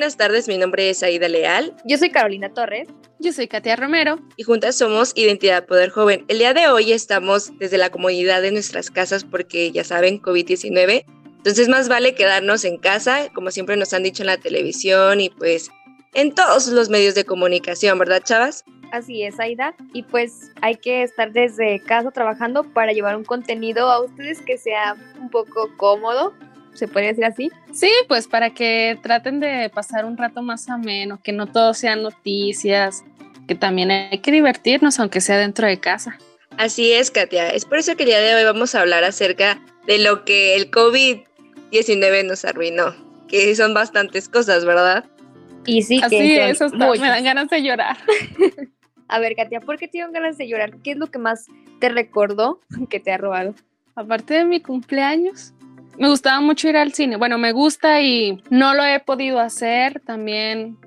Buenas 0.00 0.16
tardes. 0.16 0.48
Mi 0.48 0.56
nombre 0.56 0.88
es 0.88 1.02
Aida 1.02 1.28
Leal. 1.28 1.76
Yo 1.84 1.98
soy 1.98 2.08
Carolina 2.08 2.48
Torres. 2.54 2.88
Yo 3.18 3.34
soy 3.34 3.48
Katia 3.48 3.76
Romero. 3.76 4.18
Y 4.38 4.44
juntas 4.44 4.74
somos 4.74 5.12
Identidad 5.14 5.66
Poder 5.66 5.90
Joven. 5.90 6.24
El 6.28 6.38
día 6.38 6.54
de 6.54 6.68
hoy 6.68 6.92
estamos 6.92 7.52
desde 7.58 7.76
la 7.76 7.90
comodidad 7.90 8.40
de 8.40 8.50
nuestras 8.50 8.90
casas 8.90 9.24
porque 9.24 9.70
ya 9.72 9.84
saben, 9.84 10.22
COVID-19. 10.22 11.04
Entonces 11.36 11.68
más 11.68 11.90
vale 11.90 12.14
quedarnos 12.14 12.64
en 12.64 12.78
casa, 12.78 13.28
como 13.34 13.50
siempre 13.50 13.76
nos 13.76 13.92
han 13.92 14.02
dicho 14.02 14.22
en 14.22 14.28
la 14.28 14.38
televisión 14.38 15.20
y 15.20 15.28
pues 15.28 15.68
en 16.14 16.34
todos 16.34 16.68
los 16.68 16.88
medios 16.88 17.14
de 17.14 17.26
comunicación, 17.26 17.98
¿verdad, 17.98 18.22
chavas? 18.24 18.64
Así 18.92 19.22
es, 19.22 19.38
Aida. 19.38 19.74
Y 19.92 20.04
pues 20.04 20.50
hay 20.62 20.76
que 20.76 21.02
estar 21.02 21.30
desde 21.30 21.78
casa 21.82 22.10
trabajando 22.10 22.64
para 22.72 22.92
llevar 22.92 23.16
un 23.16 23.24
contenido 23.24 23.90
a 23.90 24.02
ustedes 24.02 24.40
que 24.40 24.56
sea 24.56 24.96
un 25.20 25.28
poco 25.28 25.68
cómodo 25.76 26.32
¿se 26.80 26.88
puede 26.88 27.08
decir 27.08 27.26
así? 27.26 27.50
Sí, 27.72 27.90
pues 28.08 28.26
para 28.26 28.50
que 28.50 28.98
traten 29.02 29.38
de 29.38 29.70
pasar 29.72 30.06
un 30.06 30.16
rato 30.16 30.40
más 30.40 30.68
ameno, 30.70 31.20
que 31.22 31.30
no 31.30 31.46
todo 31.46 31.74
sean 31.74 32.02
noticias, 32.02 33.04
que 33.46 33.54
también 33.54 33.90
hay 33.90 34.18
que 34.18 34.32
divertirnos, 34.32 34.98
aunque 34.98 35.20
sea 35.20 35.36
dentro 35.36 35.66
de 35.66 35.78
casa. 35.78 36.18
Así 36.56 36.90
es, 36.92 37.10
Katia. 37.10 37.50
Es 37.50 37.66
por 37.66 37.78
eso 37.78 37.96
que 37.96 38.04
el 38.04 38.08
día 38.08 38.20
de 38.20 38.34
hoy 38.34 38.44
vamos 38.44 38.74
a 38.74 38.80
hablar 38.80 39.04
acerca 39.04 39.60
de 39.86 39.98
lo 39.98 40.24
que 40.24 40.56
el 40.56 40.70
COVID-19 40.70 42.26
nos 42.26 42.46
arruinó, 42.46 42.94
que 43.28 43.54
son 43.54 43.74
bastantes 43.74 44.28
cosas, 44.28 44.64
¿verdad? 44.64 45.04
Y 45.66 45.82
sí, 45.82 46.00
Así 46.02 46.16
que 46.16 46.48
eso 46.48 46.70
me 46.70 46.98
dan 46.98 47.24
ganas 47.24 47.50
de 47.50 47.62
llorar. 47.62 47.98
a 49.08 49.18
ver, 49.18 49.36
Katia, 49.36 49.60
¿por 49.60 49.78
qué 49.78 49.86
te 49.86 49.98
dan 49.98 50.12
ganas 50.12 50.38
de 50.38 50.48
llorar? 50.48 50.78
¿Qué 50.82 50.92
es 50.92 50.96
lo 50.96 51.08
que 51.08 51.18
más 51.18 51.44
te 51.78 51.90
recordó 51.90 52.60
que 52.88 53.00
te 53.00 53.12
ha 53.12 53.18
robado? 53.18 53.54
Aparte 53.94 54.32
de 54.32 54.44
mi 54.46 54.60
cumpleaños, 54.60 55.52
me 56.00 56.08
gustaba 56.08 56.40
mucho 56.40 56.66
ir 56.66 56.78
al 56.78 56.94
cine. 56.94 57.16
Bueno, 57.16 57.36
me 57.36 57.52
gusta 57.52 58.00
y 58.00 58.42
no 58.48 58.72
lo 58.72 58.82
he 58.82 59.00
podido 59.00 59.38
hacer. 59.38 60.00
También, 60.00 60.78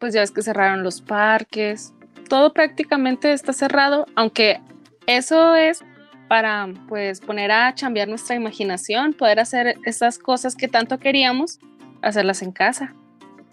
pues 0.00 0.12
ya 0.12 0.22
ves 0.22 0.32
que 0.32 0.42
cerraron 0.42 0.82
los 0.82 1.00
parques. 1.00 1.94
Todo 2.28 2.52
prácticamente 2.52 3.32
está 3.32 3.52
cerrado, 3.52 4.06
aunque 4.16 4.60
eso 5.06 5.54
es 5.54 5.84
para 6.28 6.66
pues 6.88 7.20
poner 7.20 7.52
a 7.52 7.76
cambiar 7.76 8.08
nuestra 8.08 8.34
imaginación, 8.34 9.12
poder 9.12 9.38
hacer 9.38 9.76
esas 9.84 10.18
cosas 10.18 10.56
que 10.56 10.66
tanto 10.66 10.98
queríamos, 10.98 11.60
hacerlas 12.02 12.42
en 12.42 12.50
casa. 12.50 12.92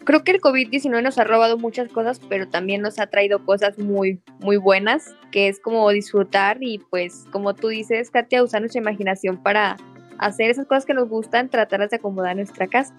Creo 0.05 0.23
que 0.23 0.31
el 0.31 0.41
COVID-19 0.41 1.03
nos 1.03 1.19
ha 1.19 1.25
robado 1.25 1.59
muchas 1.59 1.89
cosas, 1.89 2.19
pero 2.27 2.49
también 2.49 2.81
nos 2.81 2.97
ha 2.97 3.05
traído 3.05 3.45
cosas 3.45 3.77
muy, 3.77 4.19
muy 4.39 4.57
buenas, 4.57 5.13
que 5.31 5.47
es 5.47 5.59
como 5.59 5.87
disfrutar 5.91 6.57
y 6.59 6.79
pues 6.79 7.25
como 7.31 7.53
tú 7.53 7.67
dices, 7.67 8.09
Katia, 8.09 8.43
usar 8.43 8.61
nuestra 8.61 8.81
imaginación 8.81 9.37
para 9.43 9.77
hacer 10.25 10.49
esas 10.49 10.65
cosas 10.65 10.85
que 10.85 10.93
nos 10.93 11.09
gustan, 11.09 11.49
tratarlas 11.49 11.89
de 11.89 11.97
acomodar 11.97 12.35
nuestra 12.35 12.67
casa. 12.67 12.93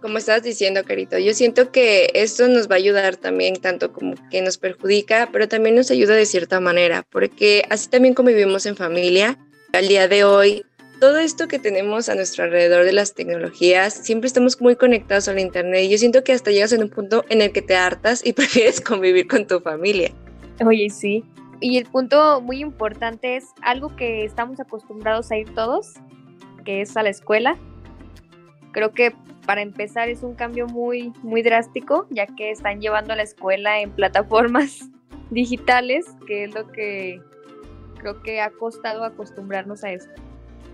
Como 0.00 0.18
estabas 0.18 0.42
diciendo, 0.42 0.84
Carito, 0.84 1.18
yo 1.18 1.32
siento 1.32 1.72
que 1.72 2.10
esto 2.14 2.46
nos 2.48 2.68
va 2.68 2.74
a 2.74 2.78
ayudar 2.78 3.16
también, 3.16 3.56
tanto 3.56 3.92
como 3.92 4.14
que 4.30 4.42
nos 4.42 4.58
perjudica, 4.58 5.30
pero 5.32 5.48
también 5.48 5.74
nos 5.74 5.90
ayuda 5.90 6.14
de 6.14 6.26
cierta 6.26 6.60
manera, 6.60 7.06
porque 7.10 7.64
así 7.70 7.88
también 7.88 8.14
convivimos 8.14 8.66
en 8.66 8.76
familia. 8.76 9.38
Al 9.72 9.88
día 9.88 10.06
de 10.06 10.24
hoy, 10.24 10.64
todo 11.00 11.18
esto 11.18 11.48
que 11.48 11.58
tenemos 11.58 12.08
a 12.08 12.14
nuestro 12.14 12.44
alrededor 12.44 12.84
de 12.84 12.92
las 12.92 13.14
tecnologías, 13.14 13.94
siempre 13.94 14.26
estamos 14.26 14.60
muy 14.60 14.76
conectados 14.76 15.28
al 15.28 15.38
Internet 15.38 15.84
y 15.84 15.90
yo 15.90 15.98
siento 15.98 16.22
que 16.22 16.32
hasta 16.32 16.50
llegas 16.50 16.72
en 16.72 16.82
un 16.82 16.90
punto 16.90 17.24
en 17.28 17.42
el 17.42 17.52
que 17.52 17.62
te 17.62 17.76
hartas 17.76 18.24
y 18.24 18.32
prefieres 18.34 18.80
convivir 18.80 19.26
con 19.26 19.46
tu 19.46 19.60
familia. 19.60 20.12
Oye, 20.64 20.88
sí. 20.90 21.24
Y 21.60 21.78
el 21.78 21.86
punto 21.86 22.40
muy 22.40 22.60
importante 22.60 23.36
es 23.36 23.46
algo 23.62 23.96
que 23.96 24.24
estamos 24.24 24.60
acostumbrados 24.60 25.30
a 25.30 25.36
ir 25.36 25.54
todos, 25.54 25.94
que 26.64 26.80
es 26.80 26.96
a 26.96 27.02
la 27.02 27.10
escuela. 27.10 27.56
Creo 28.72 28.92
que 28.92 29.14
para 29.46 29.62
empezar 29.62 30.08
es 30.08 30.22
un 30.22 30.34
cambio 30.34 30.66
muy, 30.66 31.12
muy 31.22 31.42
drástico, 31.42 32.06
ya 32.10 32.26
que 32.26 32.50
están 32.50 32.80
llevando 32.80 33.12
a 33.12 33.16
la 33.16 33.22
escuela 33.22 33.80
en 33.80 33.90
plataformas 33.90 34.88
digitales, 35.30 36.06
que 36.26 36.44
es 36.44 36.54
lo 36.54 36.66
que 36.72 37.20
creo 37.98 38.22
que 38.22 38.40
ha 38.40 38.50
costado 38.50 39.04
acostumbrarnos 39.04 39.84
a 39.84 39.92
eso. 39.92 40.08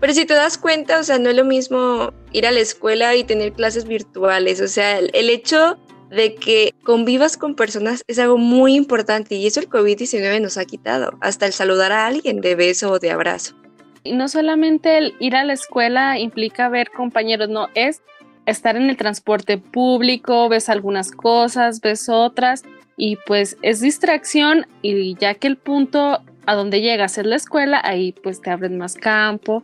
Pero 0.01 0.13
si 0.13 0.25
te 0.25 0.33
das 0.33 0.57
cuenta, 0.57 0.99
o 0.99 1.03
sea, 1.03 1.19
no 1.19 1.29
es 1.29 1.35
lo 1.35 1.45
mismo 1.45 2.11
ir 2.31 2.47
a 2.47 2.51
la 2.51 2.59
escuela 2.59 3.15
y 3.15 3.23
tener 3.23 3.53
clases 3.53 3.85
virtuales, 3.85 4.59
o 4.59 4.67
sea, 4.67 4.97
el, 4.97 5.29
hecho 5.29 5.77
de 6.09 6.33
que 6.35 6.73
convivas 6.83 7.37
con 7.37 7.55
personas 7.55 8.01
es 8.07 8.17
algo 8.17 8.37
muy 8.37 8.75
importante 8.75 9.35
y 9.35 9.45
eso 9.45 9.59
el 9.59 9.69
COVID-19 9.69 10.41
nos 10.41 10.57
ha 10.57 10.65
quitado, 10.65 11.11
hasta 11.21 11.45
el 11.45 11.53
saludar 11.53 11.91
a 11.91 12.07
alguien 12.07 12.41
de 12.41 12.55
beso 12.55 12.91
o 12.91 12.99
de 12.99 13.11
abrazo. 13.11 13.55
Y 14.03 14.13
no 14.13 14.27
solamente 14.27 14.97
el 14.97 15.15
ir 15.19 15.35
a 15.35 15.43
la 15.43 15.53
escuela 15.53 16.17
implica 16.17 16.69
ver 16.69 16.89
compañeros, 16.89 17.49
no, 17.49 17.67
es 17.75 18.01
estar 18.45 18.75
en 18.75 18.89
el 18.89 18.97
transporte 18.97 19.57
público, 19.57 20.49
ves 20.49 20.69
algunas 20.69 21.11
cosas, 21.11 21.81
ves 21.81 22.09
otras 22.09 22.63
y 22.97 23.17
pues 23.27 23.57
es 23.61 23.79
distracción 23.79 24.65
y 24.81 25.15
ya 25.15 25.35
que 25.35 25.47
el 25.47 25.57
punto 25.57 26.19
a 26.45 26.55
donde 26.55 26.81
llegas 26.81 27.17
es 27.17 27.25
la 27.25 27.35
escuela, 27.35 27.79
ahí 27.83 28.13
pues 28.23 28.41
te 28.41 28.49
abren 28.49 28.77
más 28.77 28.95
campo, 28.95 29.63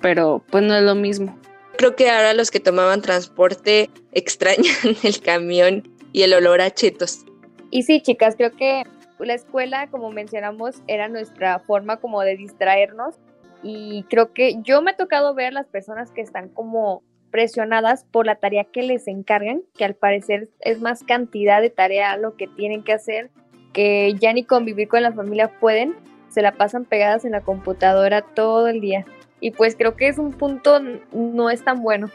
pero 0.00 0.44
pues 0.50 0.62
no 0.62 0.76
es 0.76 0.82
lo 0.82 0.94
mismo. 0.94 1.38
Creo 1.76 1.96
que 1.96 2.10
ahora 2.10 2.34
los 2.34 2.50
que 2.50 2.60
tomaban 2.60 3.00
transporte 3.00 3.90
extrañan 4.12 4.74
el 5.02 5.20
camión 5.20 5.88
y 6.12 6.22
el 6.22 6.34
olor 6.34 6.60
a 6.60 6.70
chetos. 6.70 7.24
Y 7.70 7.84
sí, 7.84 8.02
chicas, 8.02 8.34
creo 8.36 8.52
que 8.52 8.84
la 9.18 9.34
escuela, 9.34 9.88
como 9.88 10.10
mencionamos, 10.10 10.76
era 10.86 11.08
nuestra 11.08 11.58
forma 11.60 11.98
como 11.98 12.20
de 12.22 12.36
distraernos 12.36 13.14
y 13.62 14.04
creo 14.08 14.32
que 14.32 14.56
yo 14.62 14.82
me 14.82 14.92
he 14.92 14.94
tocado 14.94 15.34
ver 15.34 15.52
las 15.52 15.66
personas 15.66 16.10
que 16.10 16.20
están 16.20 16.48
como 16.48 17.02
presionadas 17.30 18.04
por 18.04 18.26
la 18.26 18.36
tarea 18.36 18.64
que 18.64 18.82
les 18.82 19.06
encargan, 19.06 19.62
que 19.76 19.84
al 19.84 19.94
parecer 19.94 20.48
es 20.60 20.80
más 20.80 21.04
cantidad 21.04 21.60
de 21.60 21.70
tarea 21.70 22.16
lo 22.16 22.36
que 22.36 22.48
tienen 22.48 22.82
que 22.82 22.92
hacer, 22.92 23.30
que 23.72 24.14
ya 24.18 24.32
ni 24.32 24.44
convivir 24.44 24.88
con 24.88 25.02
la 25.02 25.12
familia 25.12 25.58
pueden, 25.60 25.94
se 26.28 26.42
la 26.42 26.52
pasan 26.52 26.84
pegadas 26.84 27.24
en 27.24 27.32
la 27.32 27.42
computadora 27.42 28.22
todo 28.22 28.68
el 28.68 28.80
día. 28.80 29.04
Y 29.40 29.52
pues 29.52 29.76
creo 29.76 29.96
que 29.96 30.08
es 30.08 30.18
un 30.18 30.32
punto 30.32 30.80
no 31.12 31.50
es 31.50 31.64
tan 31.64 31.82
bueno. 31.82 32.10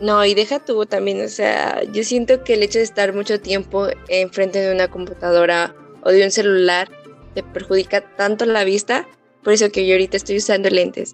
No, 0.00 0.24
y 0.24 0.34
deja 0.34 0.58
tú 0.58 0.84
también, 0.84 1.24
o 1.24 1.28
sea, 1.28 1.82
yo 1.84 2.02
siento 2.04 2.44
que 2.44 2.54
el 2.54 2.62
hecho 2.62 2.78
de 2.78 2.84
estar 2.84 3.14
mucho 3.14 3.40
tiempo 3.40 3.86
enfrente 4.08 4.58
de 4.58 4.74
una 4.74 4.88
computadora 4.88 5.74
o 6.02 6.10
de 6.10 6.22
un 6.24 6.30
celular 6.30 6.88
te 7.34 7.42
perjudica 7.42 8.02
tanto 8.02 8.44
la 8.44 8.64
vista 8.64 9.06
por 9.46 9.52
eso 9.52 9.70
que 9.70 9.86
yo 9.86 9.94
ahorita 9.94 10.16
estoy 10.16 10.38
usando 10.38 10.68
lentes. 10.70 11.12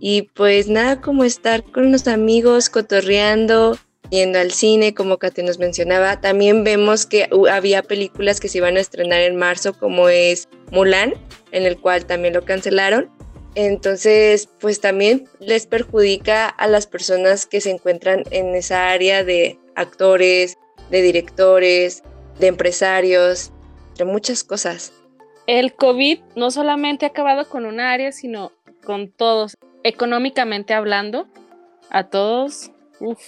Y 0.00 0.22
pues 0.32 0.66
nada 0.66 1.02
como 1.02 1.24
estar 1.24 1.62
con 1.62 1.92
los 1.92 2.08
amigos, 2.08 2.70
cotorreando, 2.70 3.78
yendo 4.08 4.38
al 4.38 4.52
cine, 4.52 4.94
como 4.94 5.18
Katy 5.18 5.42
nos 5.42 5.58
mencionaba. 5.58 6.22
También 6.22 6.64
vemos 6.64 7.04
que 7.04 7.28
había 7.50 7.82
películas 7.82 8.40
que 8.40 8.48
se 8.48 8.56
iban 8.56 8.78
a 8.78 8.80
estrenar 8.80 9.20
en 9.20 9.36
marzo, 9.36 9.74
como 9.74 10.08
es 10.08 10.48
Mulan, 10.70 11.12
en 11.52 11.64
el 11.66 11.78
cual 11.78 12.06
también 12.06 12.32
lo 12.32 12.46
cancelaron. 12.46 13.10
Entonces, 13.54 14.48
pues 14.58 14.80
también 14.80 15.28
les 15.38 15.66
perjudica 15.66 16.48
a 16.48 16.68
las 16.68 16.86
personas 16.86 17.44
que 17.44 17.60
se 17.60 17.72
encuentran 17.72 18.22
en 18.30 18.54
esa 18.54 18.88
área 18.88 19.22
de 19.22 19.58
actores, 19.74 20.56
de 20.90 21.02
directores, 21.02 22.02
de 22.38 22.46
empresarios, 22.46 23.52
de 23.98 24.06
muchas 24.06 24.44
cosas 24.44 24.94
el 25.46 25.74
COVID 25.74 26.20
no 26.34 26.50
solamente 26.50 27.06
ha 27.06 27.08
acabado 27.08 27.48
con 27.48 27.66
un 27.66 27.80
área, 27.80 28.12
sino 28.12 28.52
con 28.84 29.10
todos, 29.10 29.56
económicamente 29.84 30.74
hablando, 30.74 31.26
a 31.90 32.04
todos, 32.04 32.70
uf. 33.00 33.20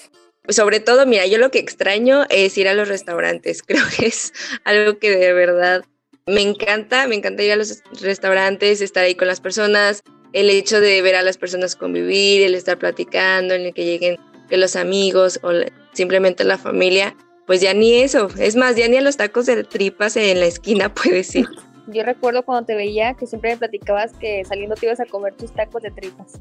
Sobre 0.48 0.80
todo, 0.80 1.04
mira, 1.04 1.26
yo 1.26 1.38
lo 1.38 1.50
que 1.50 1.58
extraño 1.58 2.24
es 2.30 2.56
ir 2.56 2.68
a 2.68 2.74
los 2.74 2.88
restaurantes. 2.88 3.62
Creo 3.66 3.84
que 3.96 4.06
es 4.06 4.32
algo 4.64 4.98
que 4.98 5.10
de 5.10 5.32
verdad 5.32 5.84
me 6.26 6.42
encanta. 6.42 7.06
Me 7.06 7.16
encanta 7.16 7.42
ir 7.42 7.52
a 7.52 7.56
los 7.56 7.82
restaurantes, 8.00 8.80
estar 8.80 9.04
ahí 9.04 9.14
con 9.14 9.28
las 9.28 9.40
personas, 9.40 10.02
el 10.32 10.48
hecho 10.50 10.80
de 10.80 11.02
ver 11.02 11.16
a 11.16 11.22
las 11.22 11.36
personas 11.36 11.76
convivir, 11.76 12.42
el 12.42 12.54
estar 12.54 12.78
platicando, 12.78 13.54
en 13.54 13.62
el 13.62 13.74
que 13.74 13.84
lleguen 13.84 14.16
los 14.50 14.76
amigos 14.76 15.38
o 15.42 15.50
simplemente 15.92 16.44
la 16.44 16.56
familia. 16.56 17.14
Pues 17.46 17.60
ya 17.60 17.74
ni 17.74 17.94
eso. 17.94 18.28
Es 18.38 18.56
más, 18.56 18.76
ya 18.76 18.88
ni 18.88 18.96
a 18.96 19.00
los 19.02 19.16
tacos 19.16 19.46
de 19.46 19.64
tripas 19.64 20.16
en 20.16 20.40
la 20.40 20.46
esquina 20.46 20.94
puedes 20.94 21.34
ir. 21.34 21.46
Yo 21.88 22.02
recuerdo 22.02 22.44
cuando 22.44 22.66
te 22.66 22.74
veía 22.74 23.14
que 23.14 23.26
siempre 23.26 23.50
me 23.50 23.56
platicabas 23.56 24.12
que 24.12 24.44
saliendo 24.44 24.74
te 24.74 24.86
ibas 24.86 25.00
a 25.00 25.06
comer 25.06 25.34
tus 25.34 25.52
tacos 25.52 25.82
de 25.82 25.90
tripas. 25.90 26.38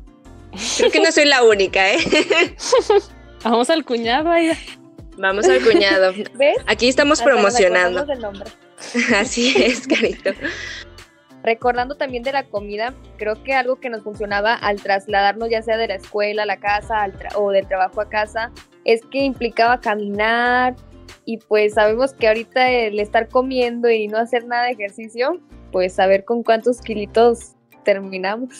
Creo 0.78 0.92
que 0.92 1.00
no 1.00 1.12
soy 1.12 1.26
la 1.26 1.44
única, 1.44 1.94
¿eh? 1.94 2.00
Vamos 3.44 3.70
al 3.70 3.86
cuñado 3.86 4.30
ahí. 4.30 4.52
Vamos 5.18 5.48
al 5.48 5.64
cuñado. 5.64 6.14
¿Ves? 6.36 6.58
Aquí 6.68 6.90
estamos 6.90 7.22
promocionando. 7.22 8.06
Así 9.16 9.54
es, 9.56 9.88
carito. 9.88 10.32
Recordando 11.44 11.96
también 11.96 12.24
de 12.24 12.34
la 12.34 12.44
comida, 12.44 12.94
creo 13.18 13.42
que 13.42 13.54
algo 13.54 13.80
que 13.80 13.90
nos 13.90 14.04
funcionaba 14.04 14.54
al 14.54 14.82
trasladarnos 14.82 15.50
ya 15.50 15.62
sea 15.62 15.78
de 15.78 15.88
la 15.88 15.96
escuela 15.96 16.44
a 16.44 16.46
la 16.46 16.58
casa 16.58 17.08
o 17.36 17.52
del 17.52 17.68
trabajo 17.68 18.02
a 18.02 18.10
casa, 18.10 18.52
es 18.84 19.02
que 19.12 19.20
implicaba 19.20 19.80
caminar, 19.80 20.76
y 21.28 21.40
pues 21.40 21.74
sabemos 21.74 22.14
que 22.14 22.30
ahorita 22.30 22.72
el 22.72 23.02
estar 23.02 23.28
comiendo 23.28 23.90
y 23.90 24.08
no 24.08 24.18
hacer 24.18 24.46
nada 24.46 24.64
de 24.64 24.72
ejercicio, 24.72 25.42
pues 25.74 26.00
a 26.00 26.08
ver 26.08 26.24
con 26.24 26.42
cuántos 26.42 26.80
kilitos 26.80 27.52
terminamos. 27.84 28.56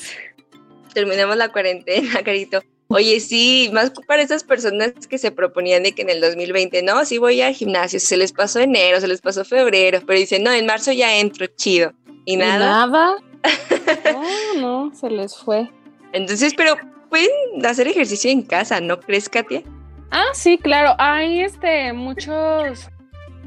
Terminamos 0.94 1.38
la 1.38 1.50
cuarentena, 1.50 2.22
carito. 2.26 2.62
Oye, 2.90 3.22
sí, 3.22 3.70
más 3.72 3.94
para 4.06 4.22
esas 4.22 4.44
personas 4.44 4.92
que 5.10 5.18
se 5.18 5.32
proponían 5.32 5.84
de 5.84 5.94
que 5.94 6.02
en 6.02 6.10
el 6.10 6.20
2020, 6.20 6.84
no, 6.84 7.06
sí 7.06 7.20
voy 7.20 7.40
al 7.40 7.54
gimnasio, 7.54 8.02
se 8.02 8.18
les 8.18 8.34
pasó 8.34 8.60
enero, 8.60 9.00
se 9.00 9.08
les 9.08 9.22
pasó 9.22 9.46
febrero, 9.46 10.02
pero 10.06 10.20
dicen, 10.20 10.44
no, 10.44 10.52
en 10.52 10.66
marzo 10.66 10.92
ya 10.92 11.18
entro, 11.18 11.48
chido. 11.48 11.94
Y 12.26 12.36
nada. 12.36 12.86
nada. 12.86 13.16
no, 14.60 14.90
no, 14.90 14.96
se 14.96 15.10
les 15.10 15.38
fue. 15.38 15.72
Entonces, 16.12 16.54
pero 16.54 16.76
pueden 17.10 17.30
hacer 17.66 17.88
ejercicio 17.88 18.30
en 18.30 18.42
casa, 18.42 18.82
¿no 18.82 19.00
crees, 19.00 19.30
Katia? 19.30 19.64
Ah, 20.12 20.30
sí, 20.34 20.58
claro. 20.58 20.96
Hay 20.98 21.42
este 21.42 21.94
muchos 21.94 22.90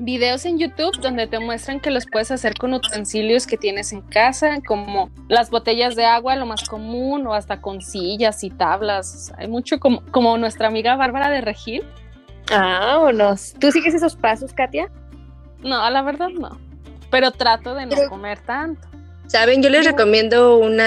videos 0.00 0.44
en 0.46 0.58
YouTube 0.58 0.98
donde 1.00 1.26
te 1.26 1.38
muestran 1.38 1.80
que 1.80 1.90
los 1.90 2.06
puedes 2.06 2.30
hacer 2.30 2.54
con 2.54 2.72
utensilios 2.72 3.46
que 3.46 3.56
tienes 3.56 3.92
en 3.92 4.00
casa, 4.02 4.60
como 4.66 5.10
las 5.28 5.50
botellas 5.50 5.94
de 5.94 6.04
agua, 6.04 6.36
lo 6.36 6.46
más 6.46 6.68
común, 6.68 7.26
o 7.26 7.34
hasta 7.34 7.60
con 7.60 7.82
sillas 7.82 8.42
y 8.42 8.50
tablas. 8.50 9.32
hay 9.36 9.48
mucho 9.48 9.78
como, 9.78 10.02
como 10.10 10.36
nuestra 10.38 10.68
amiga 10.68 10.96
Bárbara 10.96 11.30
de 11.30 11.40
Regil. 11.40 11.84
Vámonos. 12.50 13.54
¿Tú 13.60 13.70
sigues 13.70 13.94
esos 13.94 14.16
pasos, 14.16 14.52
Katia? 14.52 14.90
No, 15.62 15.88
la 15.90 16.02
verdad 16.02 16.28
no. 16.30 16.58
Pero 17.10 17.30
trato 17.30 17.74
de 17.74 17.86
no 17.86 17.96
comer 18.08 18.40
tanto. 18.40 18.88
Saben, 19.26 19.62
yo 19.62 19.70
les 19.70 19.84
recomiendo 19.84 20.58
un 20.58 20.78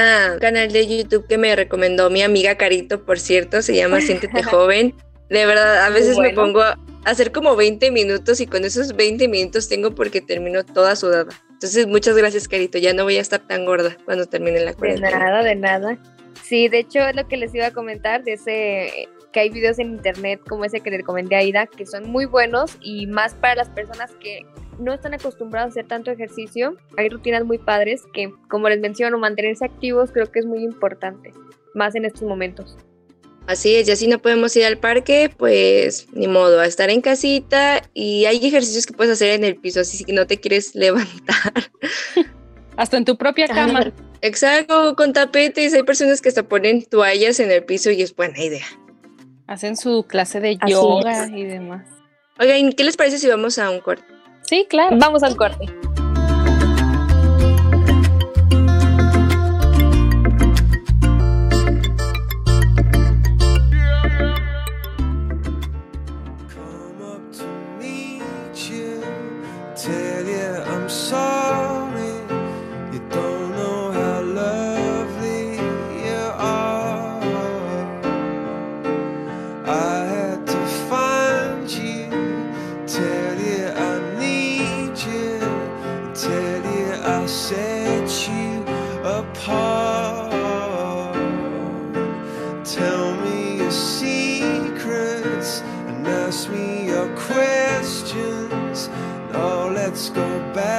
canal 0.42 0.72
de 0.72 0.98
YouTube 0.98 1.28
que 1.28 1.38
me 1.38 1.56
recomendó 1.56 2.10
mi 2.10 2.24
amiga 2.24 2.56
Carito, 2.56 3.06
por 3.06 3.18
cierto, 3.18 3.62
se 3.62 3.76
llama 3.76 4.02
Siéntete 4.02 4.44
Joven. 4.44 4.94
De 5.34 5.48
verdad, 5.48 5.84
a 5.84 5.90
veces 5.90 6.20
me 6.20 6.30
pongo 6.30 6.62
a 6.62 6.78
hacer 7.06 7.32
como 7.32 7.56
20 7.56 7.90
minutos 7.90 8.40
y 8.40 8.46
con 8.46 8.64
esos 8.66 8.96
20 8.96 9.28
minutos 9.28 9.68
tengo 9.68 9.96
porque 9.96 10.22
termino 10.22 10.64
toda 10.64 10.96
sudada. 10.96 11.34
Entonces, 11.50 11.88
muchas 11.88 12.16
gracias, 12.16 12.48
Carito. 12.48 12.78
Ya 12.78 12.94
no 12.94 13.04
voy 13.04 13.18
a 13.18 13.22
estar 13.22 13.40
tan 13.40 13.66
gorda 13.66 13.98
cuando 14.06 14.28
termine 14.28 14.60
la 14.60 14.76
cuarentena. 14.76 15.10
De 15.10 15.18
nada, 15.18 15.44
de 15.44 15.56
nada. 15.56 15.98
Sí, 16.44 16.68
de 16.68 16.78
hecho 16.78 17.00
es 17.00 17.16
lo 17.16 17.28
que 17.28 17.38
les 17.38 17.56
iba 17.56 17.66
a 17.66 17.72
comentar 17.72 18.24
de 18.24 18.34
ese 18.34 19.10
que 19.32 19.40
hay 19.40 19.50
videos 19.50 19.80
en 19.80 19.94
internet 19.94 20.40
como 20.48 20.66
ese 20.66 20.82
que 20.82 20.92
le 20.92 20.98
recomendé 20.98 21.36
a 21.36 21.40
Aida 21.40 21.66
que 21.66 21.88
son 21.88 22.08
muy 22.08 22.26
buenos 22.26 22.78
y 22.80 23.08
más 23.08 23.34
para 23.34 23.56
las 23.56 23.70
personas 23.70 24.12
que 24.20 24.46
no 24.78 24.94
están 24.94 25.16
acostumbrados 25.16 25.70
a 25.70 25.72
hacer 25.72 25.88
tanto 25.88 26.12
ejercicio. 26.12 26.78
Hay 26.96 27.10
rutinas 27.10 27.44
muy 27.44 27.58
padres 27.58 28.04
que, 28.14 28.32
como 28.50 28.70
les 28.70 28.80
menciono, 28.80 29.18
mantenerse 29.18 29.66
activos 29.66 30.12
creo 30.12 30.32
que 30.32 30.42
es 30.42 30.46
muy 30.46 30.64
importante, 30.64 31.32
más 31.74 31.96
en 31.96 32.06
estos 32.06 32.22
momentos. 32.22 32.78
Así 33.46 33.76
es, 33.76 33.88
ya 33.88 33.96
si 33.96 34.08
no 34.08 34.20
podemos 34.20 34.56
ir 34.56 34.66
al 34.66 34.78
parque, 34.78 35.30
pues 35.36 36.08
ni 36.14 36.28
modo, 36.28 36.62
a 36.62 36.66
estar 36.66 36.90
en 36.90 37.02
casita 37.02 37.82
y 37.94 38.26
hay 38.26 38.38
ejercicios 38.46 38.86
que 38.86 38.94
puedes 38.94 39.12
hacer 39.14 39.32
en 39.32 39.44
el 39.44 39.58
piso, 39.58 39.82
así 39.82 40.06
que 40.06 40.14
no 40.14 40.26
te 40.28 40.40
quieres 40.40 40.76
levantar. 40.76 41.54
Hasta 42.78 42.98
en 42.98 43.06
tu 43.06 43.18
propia 43.18 43.48
cama. 43.48 43.92
Exacto, 44.22 44.96
con 44.96 45.14
tapetes, 45.14 45.74
hay 45.74 45.84
personas 45.84 46.22
que 46.22 46.30
hasta 46.30 46.44
ponen 46.44 46.84
toallas 46.86 47.40
en 47.40 47.52
el 47.52 47.64
piso 47.66 47.92
y 47.92 48.02
es 48.02 48.16
buena 48.16 48.40
idea. 48.40 48.66
Hacen 49.46 49.76
su 49.76 50.06
clase 50.08 50.40
de 50.40 50.58
yoga 50.66 51.28
y 51.28 51.44
demás. 51.44 51.86
Oigan, 52.40 52.72
¿qué 52.72 52.84
les 52.84 52.98
parece 52.98 53.20
si 53.20 53.28
vamos 53.28 53.60
a 53.60 53.70
un 53.70 53.82
corte? 53.82 54.06
Sí, 54.44 54.66
claro. 54.70 54.98
Vamos 54.98 55.22
al 55.22 55.36
corte. 55.36 55.66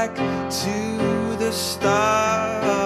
back 0.06 0.50
to 0.50 1.36
the 1.38 1.50
start. 1.52 2.83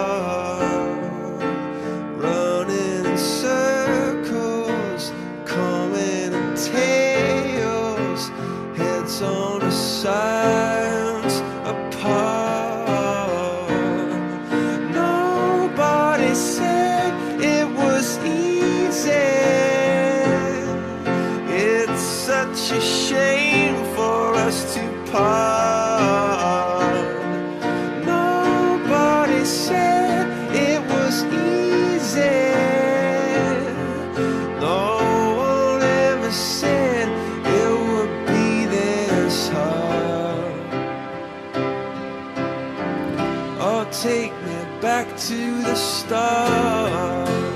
take 43.92 44.32
me 44.42 44.80
back 44.80 45.06
to 45.16 45.62
the 45.62 45.74
start. 45.74 47.47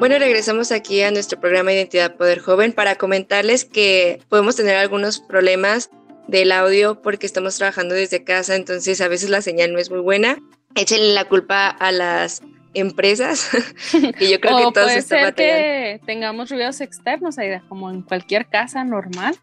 Bueno, 0.00 0.18
regresamos 0.18 0.72
aquí 0.72 1.02
a 1.02 1.10
nuestro 1.10 1.38
programa 1.38 1.74
Identidad 1.74 2.16
Poder 2.16 2.38
Joven 2.38 2.72
para 2.72 2.94
comentarles 2.94 3.66
que 3.66 4.22
podemos 4.30 4.56
tener 4.56 4.76
algunos 4.76 5.20
problemas 5.20 5.90
del 6.26 6.52
audio 6.52 7.02
porque 7.02 7.26
estamos 7.26 7.58
trabajando 7.58 7.94
desde 7.94 8.24
casa, 8.24 8.56
entonces 8.56 9.02
a 9.02 9.08
veces 9.08 9.28
la 9.28 9.42
señal 9.42 9.74
no 9.74 9.78
es 9.78 9.90
muy 9.90 10.00
buena. 10.00 10.38
Échenle 10.74 11.12
la 11.12 11.26
culpa 11.26 11.68
a 11.68 11.92
las 11.92 12.40
empresas, 12.72 13.50
que 14.18 14.30
yo 14.30 14.40
creo 14.40 14.56
que 14.56 14.62
todos 14.72 14.86
puede 14.86 15.02
ser 15.02 15.34
que 15.34 16.00
tengamos 16.06 16.48
ruidos 16.48 16.80
externos, 16.80 17.36
ahí 17.36 17.60
como 17.68 17.90
en 17.90 18.00
cualquier 18.00 18.46
casa 18.46 18.82
normal. 18.84 19.36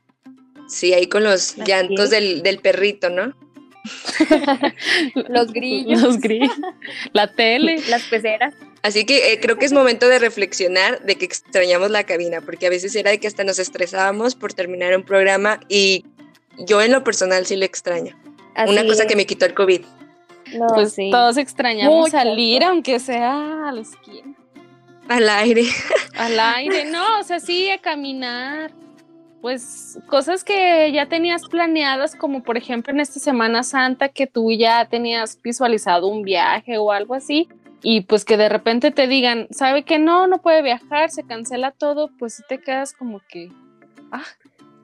Sí, 0.68 0.92
ahí 0.92 1.06
con 1.06 1.24
los 1.24 1.56
llantos 1.58 2.10
del, 2.10 2.42
del 2.42 2.58
perrito, 2.58 3.12
¿no? 3.12 3.36
los 5.30 5.54
grillos. 5.54 6.02
Los 6.02 6.20
grillos. 6.20 6.56
La 7.14 7.28
tele. 7.28 7.82
Las 7.90 8.04
peceras. 8.04 8.54
Así 8.84 9.06
que 9.06 9.34
eh, 9.34 9.40
creo 9.40 9.58
que 9.58 9.66
es 9.66 9.74
momento 9.74 10.08
de 10.08 10.20
reflexionar 10.20 11.04
de 11.04 11.16
que 11.16 11.26
extrañamos 11.26 11.92
la 11.92 12.04
cabina, 12.04 12.42
porque 12.42 12.68
a 12.68 12.70
veces 12.70 12.96
era 12.96 13.12
de 13.12 13.20
que 13.20 13.28
hasta 13.28 13.44
nos 13.44 13.60
estresábamos 13.60 14.36
por 14.36 14.54
terminar 14.54 14.96
un 14.96 15.04
programa 15.04 15.60
y 15.68 16.06
yo 16.58 16.82
en 16.82 16.92
lo 16.92 17.04
personal 17.04 17.46
sí 17.46 17.56
lo 17.56 17.66
extraño. 17.66 18.18
Una 18.68 18.86
cosa 18.86 19.06
que 19.06 19.16
me 19.16 19.26
quitó 19.26 19.46
el 19.46 19.54
COVID. 19.54 19.82
pues 20.74 20.96
todos 21.12 21.38
extrañamos 21.38 22.10
salir, 22.12 22.64
aunque 22.64 23.00
sea 23.00 23.68
a 23.68 23.72
la 23.72 23.82
esquina. 23.82 24.36
Al 25.08 25.30
aire. 25.30 25.64
Al 26.18 26.40
aire, 26.40 26.86
no, 26.86 27.20
o 27.20 27.24
sea, 27.24 27.40
sí, 27.40 27.70
a 27.70 27.78
caminar. 27.78 28.72
Pues 29.42 30.00
cosas 30.08 30.44
que 30.44 30.92
ya 30.92 31.06
tenías 31.06 31.44
planeadas, 31.48 32.16
como 32.16 32.42
por 32.44 32.58
ejemplo 32.58 32.92
en 32.92 33.00
esta 33.00 33.20
Semana 33.20 33.62
Santa, 33.64 34.10
que 34.10 34.26
tú 34.26 34.52
ya 34.52 34.86
tenías 34.90 35.40
visualizado 35.42 36.08
un 36.08 36.24
viaje 36.24 36.78
o 36.78 36.92
algo 36.92 37.14
así, 37.14 37.48
y 37.82 38.02
pues 38.02 38.26
que 38.26 38.38
de 38.38 38.50
repente 38.50 38.92
te 38.92 39.08
digan, 39.08 39.48
sabe 39.52 39.84
que 39.84 40.00
no, 40.00 40.28
no 40.28 40.42
puede 40.42 40.62
viajar, 40.62 41.12
se 41.12 41.24
cancela 41.24 41.72
todo, 41.72 42.10
pues 42.18 42.44
te 42.50 42.60
quedas 42.60 42.94
como 42.94 43.22
que, 43.30 43.52
ah, 44.12 44.24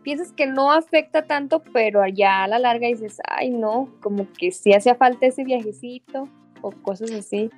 piensas 0.04 0.32
que 0.32 0.46
no 0.46 0.72
afecta 0.72 1.24
tanto, 1.24 1.64
pero 1.74 2.06
ya 2.08 2.44
a 2.44 2.48
la 2.48 2.60
larga 2.60 2.88
dices, 2.88 3.18
ay 3.28 3.50
no, 3.50 3.90
como 4.02 4.28
que 4.34 4.52
sí 4.52 4.74
hacía 4.74 4.96
falta 4.96 5.26
ese 5.26 5.44
viajecito 5.44 6.30
o 6.62 6.72
cosas 6.72 7.12
así. 7.12 7.50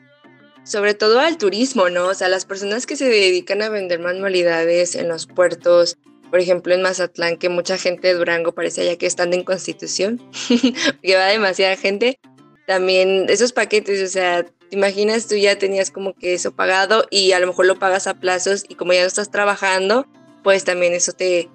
Sobre 0.63 0.93
todo 0.93 1.19
al 1.19 1.37
turismo, 1.37 1.89
¿no? 1.89 2.07
O 2.07 2.13
sea, 2.13 2.27
las 2.27 2.45
personas 2.45 2.87
que 2.87 2.95
se 2.95 3.07
dedican 3.07 3.61
a 3.61 3.69
vender 3.69 3.99
manualidades 3.99 4.95
en 4.95 5.09
los 5.09 5.27
puertos, 5.27 5.97
por 6.31 6.39
ejemplo 6.39 6.73
en 6.73 6.81
Mazatlán, 6.81 7.37
que 7.37 7.49
mucha 7.49 7.77
gente 7.77 8.07
de 8.07 8.15
Durango 8.15 8.53
parece 8.53 8.85
ya 8.85 8.97
que 8.97 9.05
están 9.05 9.33
en 9.33 9.43
Constitución, 9.43 10.21
que 11.03 11.15
va 11.15 11.25
demasiada 11.25 11.75
gente, 11.75 12.19
también 12.65 13.27
esos 13.29 13.53
paquetes, 13.53 14.01
o 14.01 14.11
sea, 14.11 14.45
te 14.75 14.79
imaginas 14.79 15.27
tú 15.27 15.35
ya 15.35 15.57
tenías 15.57 15.89
como 15.89 16.13
que 16.13 16.33
eso 16.33 16.53
pagado 16.53 17.05
y 17.09 17.31
a 17.31 17.39
lo 17.39 17.47
mejor 17.47 17.65
lo 17.65 17.79
pagas 17.79 18.07
a 18.07 18.15
plazos 18.15 18.65
y 18.67 18.75
como 18.75 18.91
ya 18.91 19.01
no 19.01 19.07
estás 19.07 19.31
trabajando, 19.31 20.05
pues 20.43 20.65
también 20.65 20.91
eso 20.91 21.13
te 21.13 21.49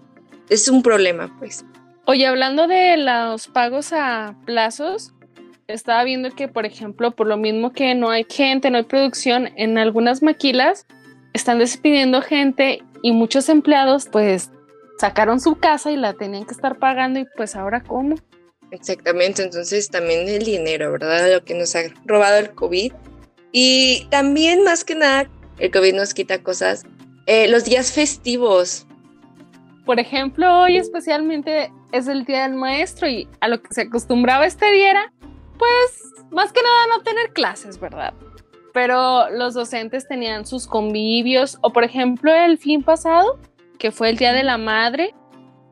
es 0.49 0.69
un 0.69 0.83
problema, 0.83 1.37
pues. 1.39 1.67
Oye, 2.07 2.27
hablando 2.27 2.67
de 2.67 2.97
los 2.97 3.47
pagos 3.49 3.93
a 3.93 4.35
plazos, 4.47 5.13
estaba 5.69 6.03
viendo 6.03 6.31
que, 6.31 6.49
por 6.49 6.65
ejemplo, 6.65 7.11
por 7.11 7.27
lo 7.27 7.37
mismo 7.37 7.73
que 7.73 7.95
no 7.95 8.09
hay 8.09 8.25
gente, 8.27 8.71
no 8.71 8.79
hay 8.79 8.85
producción, 8.85 9.51
en 9.57 9.77
algunas 9.77 10.23
maquilas 10.23 10.87
están 11.35 11.59
despidiendo 11.59 12.23
gente 12.23 12.83
y 13.03 13.13
muchos 13.13 13.51
empleados 13.51 14.09
pues 14.11 14.51
sacaron 14.99 15.41
su 15.41 15.57
casa 15.57 15.93
y 15.93 15.97
la 15.97 16.15
tenían 16.15 16.47
que 16.47 16.55
estar 16.55 16.79
pagando 16.79 17.21
y 17.21 17.27
pues 17.37 17.55
ahora 17.55 17.83
cómo. 17.83 18.17
Exactamente, 18.71 19.43
entonces 19.43 19.91
también 19.91 20.27
el 20.27 20.45
dinero, 20.45 20.93
¿verdad? 20.93 21.31
Lo 21.31 21.45
que 21.45 21.55
nos 21.55 21.77
ha 21.77 21.83
robado 22.07 22.39
el 22.39 22.53
COVID. 22.53 22.93
Y 23.53 24.07
también 24.11 24.63
más 24.65 24.85
que 24.85 24.95
nada, 24.95 25.29
el 25.59 25.71
COVID 25.71 25.95
nos 25.95 26.15
quita 26.15 26.43
cosas. 26.43 26.85
Eh, 27.27 27.49
los 27.49 27.65
días 27.65 27.93
festivos. 27.93 28.87
Por 29.85 29.99
ejemplo, 29.99 30.63
hoy 30.63 30.77
especialmente 30.77 31.73
es 31.93 32.09
el 32.09 32.25
Día 32.25 32.43
del 32.43 32.55
Maestro 32.55 33.09
y 33.09 33.29
a 33.41 33.49
lo 33.49 33.63
que 33.63 33.73
se 33.75 33.83
acostumbraba 33.83 34.47
este 34.47 34.71
día 34.73 34.91
era, 34.91 35.13
pues, 35.59 36.13
más 36.31 36.53
que 36.53 36.63
nada 36.63 36.97
no 36.97 37.03
tener 37.03 37.33
clases, 37.33 37.79
¿verdad? 37.81 38.15
Pero 38.73 39.31
los 39.31 39.55
docentes 39.55 40.07
tenían 40.07 40.47
sus 40.47 40.67
convivios 40.67 41.59
o, 41.63 41.73
por 41.73 41.85
ejemplo, 41.85 42.33
el 42.33 42.59
fin 42.59 42.83
pasado, 42.83 43.39
que 43.79 43.91
fue 43.91 44.11
el 44.11 44.17
Día 44.17 44.33
de 44.33 44.45
la 44.45 44.59
Madre, 44.59 45.15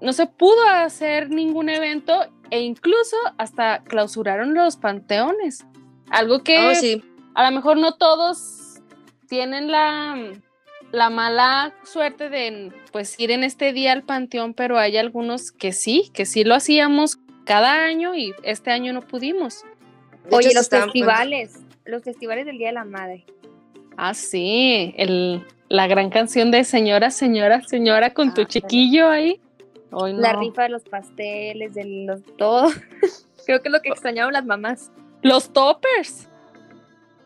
no 0.00 0.12
se 0.12 0.26
pudo 0.26 0.68
hacer 0.68 1.30
ningún 1.30 1.68
evento 1.68 2.26
e 2.50 2.60
incluso 2.60 3.16
hasta 3.36 3.82
clausuraron 3.84 4.54
los 4.54 4.76
panteones. 4.76 5.64
Algo 6.10 6.42
que 6.42 6.58
oh, 6.58 6.74
a 7.38 7.48
lo 7.48 7.54
mejor 7.54 7.76
no 7.76 7.94
todos 7.94 8.80
tienen 9.28 9.70
la, 9.70 10.32
la 10.90 11.08
mala 11.08 11.72
suerte 11.84 12.30
de 12.30 12.72
pues 12.90 13.14
ir 13.20 13.30
en 13.30 13.44
este 13.44 13.72
día 13.72 13.92
al 13.92 14.02
panteón, 14.02 14.54
pero 14.54 14.76
hay 14.76 14.96
algunos 14.96 15.52
que 15.52 15.70
sí, 15.70 16.10
que 16.12 16.26
sí 16.26 16.42
lo 16.42 16.56
hacíamos 16.56 17.20
cada 17.44 17.84
año 17.84 18.16
y 18.16 18.34
este 18.42 18.72
año 18.72 18.92
no 18.92 19.02
pudimos. 19.02 19.64
Oye, 20.32 20.52
los 20.52 20.68
festivales, 20.68 21.60
los 21.84 22.02
festivales 22.02 22.44
del 22.44 22.58
Día 22.58 22.68
de 22.68 22.74
la 22.74 22.84
Madre. 22.84 23.24
Ah, 23.96 24.14
sí, 24.14 24.92
el, 24.96 25.46
la 25.68 25.86
gran 25.86 26.10
canción 26.10 26.50
de 26.50 26.64
Señora, 26.64 27.12
Señora, 27.12 27.62
Señora 27.62 28.14
con 28.14 28.34
tu 28.34 28.40
ah, 28.40 28.46
chiquillo 28.48 29.10
ahí. 29.10 29.40
La 29.92 30.32
rifa 30.32 30.64
de 30.64 30.70
los 30.70 30.82
pasteles, 30.82 31.72
de 31.72 31.84
los 31.84 32.20
todo. 32.36 32.66
Creo 33.46 33.62
que 33.62 33.68
es 33.68 33.72
lo 33.72 33.80
que 33.80 33.90
extrañaron 33.90 34.32
las 34.32 34.44
mamás. 34.44 34.90
Los 35.22 35.52
toppers. 35.52 36.27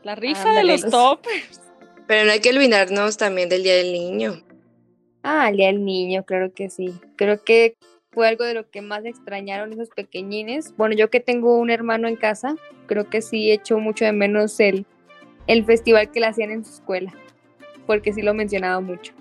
La 0.03 0.15
rifa 0.15 0.53
de 0.53 0.65
los 0.65 0.83
toppers. 0.83 1.61
Pero 2.07 2.27
no 2.27 2.33
hay 2.33 2.41
que 2.41 2.51
olvidarnos 2.51 3.17
también 3.17 3.49
del 3.49 3.63
Día 3.63 3.77
del 3.77 3.93
Niño. 3.93 4.43
Ah, 5.23 5.49
el 5.49 5.57
Día 5.57 5.69
del 5.69 5.85
Niño, 5.85 6.25
creo 6.25 6.53
que 6.53 6.69
sí. 6.69 6.93
Creo 7.17 7.43
que 7.43 7.77
fue 8.11 8.29
algo 8.29 8.45
de 8.45 8.55
lo 8.55 8.69
que 8.69 8.83
más 8.83 9.05
extrañaron 9.05 9.73
esos 9.73 9.89
pequeñines. 9.91 10.77
Bueno, 10.77 10.95
yo 10.95 11.11
que 11.11 11.21
tengo 11.21 11.57
un 11.59 11.71
hermano 11.71 12.09
en 12.09 12.17
casa, 12.17 12.57
creo 12.87 13.09
que 13.09 13.23
sí 13.23 13.51
echo 13.51 13.79
mucho 13.79 14.05
de 14.05 14.13
menos 14.13 14.59
el, 14.61 14.85
el 15.47 15.65
festival 15.65 16.11
que 16.11 16.21
le 16.21 16.27
hacían 16.27 16.51
en 16.51 16.65
su 16.65 16.73
escuela, 16.75 17.15
porque 17.87 18.13
sí 18.13 18.23
lo 18.23 18.35
mencionaba 18.35 18.81
mucho. 18.81 19.15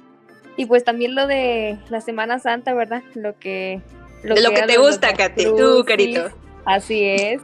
Y 0.58 0.66
pues 0.66 0.84
también 0.84 1.16
lo 1.16 1.28
de 1.28 1.78
la 1.90 2.02
Semana 2.02 2.40
Santa, 2.40 2.74
¿verdad? 2.74 3.04
Lo 3.16 3.38
que... 3.40 3.82
Lo 4.24 4.36
de 4.36 4.42
lo 4.42 4.52
que, 4.52 4.64
te 4.64 4.78
gusta, 4.78 5.14
Katy, 5.14 5.46
tú, 5.46 5.84
carito. 5.88 6.30
Así 6.66 7.04
es. 7.06 7.42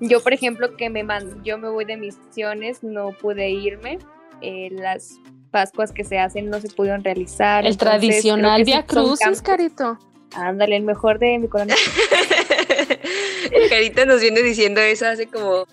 Yo, 0.00 0.22
por 0.22 0.32
ejemplo, 0.32 0.76
que 0.76 0.90
me 0.90 1.04
yo 1.44 1.58
me 1.58 1.68
voy 1.68 1.84
de 1.84 1.96
misiones, 1.96 2.82
no 2.82 3.12
pude 3.12 3.50
irme. 3.50 3.98
Eh, 4.40 4.68
las 4.72 5.20
Pascuas 5.50 5.92
que 5.92 6.02
se 6.02 6.18
hacen 6.18 6.50
no 6.50 6.60
se 6.60 6.68
pudieron 6.68 7.04
realizar. 7.04 7.64
El 7.64 7.76
tradicional 7.76 8.64
Via 8.64 8.84
Crucis, 8.84 9.40
Carito. 9.40 9.98
Ándale, 10.34 10.76
el 10.76 10.82
mejor 10.82 11.20
de 11.20 11.38
mi 11.38 11.46
corazón. 11.46 11.76
Carito 13.70 14.04
nos 14.04 14.20
viene 14.20 14.42
diciendo 14.42 14.80
eso 14.80 15.06
hace 15.06 15.28
como 15.28 15.66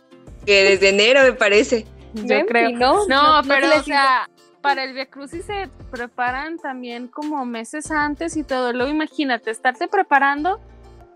que 0.45 0.63
desde 0.63 0.89
enero, 0.89 1.23
me 1.23 1.33
parece. 1.33 1.87
Yo 2.13 2.45
creo. 2.45 2.71
No, 2.71 3.07
no, 3.07 3.41
pero 3.47 3.75
o 3.75 3.83
sea, 3.83 4.29
para 4.61 4.83
el 4.83 4.93
Via 4.93 5.07
Crucis 5.07 5.45
se 5.45 5.67
preparan 5.89 6.59
también 6.59 7.07
como 7.07 7.43
meses 7.45 7.89
antes 7.89 8.37
y 8.37 8.43
todo. 8.43 8.73
Luego 8.73 8.91
imagínate, 8.91 9.49
estarte 9.49 9.87
preparando 9.87 10.59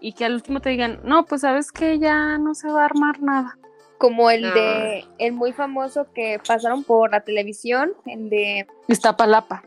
y 0.05 0.13
que 0.13 0.23
al 0.23 0.35
último 0.35 0.59
te 0.59 0.69
digan, 0.69 0.99
no, 1.03 1.25
pues 1.25 1.41
sabes 1.41 1.71
que 1.71 1.97
ya 1.97 2.37
no 2.37 2.53
se 2.53 2.67
va 2.67 2.83
a 2.83 2.85
armar 2.85 3.23
nada. 3.23 3.57
Como 3.97 4.29
el 4.29 4.43
de, 4.53 5.03
el 5.17 5.33
muy 5.33 5.51
famoso 5.51 6.05
que 6.13 6.39
pasaron 6.47 6.83
por 6.83 7.09
la 7.09 7.21
televisión, 7.21 7.91
el 8.05 8.29
de... 8.29 8.67
Iztapalapa. 8.87 9.63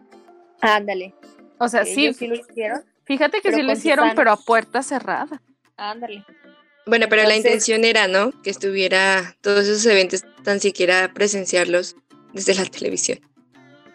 Ándale. 0.61 1.13
O 1.59 1.69
sea, 1.69 1.85
sí. 1.85 2.13
sí 2.13 2.29
lo 2.29 2.37
hicieron. 2.37 2.85
Fíjate 3.03 3.41
que 3.41 3.53
sí 3.53 3.63
lo 3.63 3.73
hicieron, 3.73 4.13
pero 4.15 4.31
a 4.31 4.37
puerta 4.37 4.85
cerrada. 4.85 5.43
Ándale. 5.77 6.25
Bueno, 6.87 7.07
pero 7.11 7.25
la 7.25 7.35
intención 7.35 7.85
era, 7.85 8.07
¿no? 8.07 8.31
Que 8.43 8.51
estuviera 8.51 9.35
todos 9.41 9.67
esos 9.67 9.87
eventos, 9.87 10.23
tan 10.45 10.61
siquiera 10.61 11.11
presenciarlos 11.13 11.97
desde 12.33 12.55
la 12.55 12.65
televisión. 12.65 13.19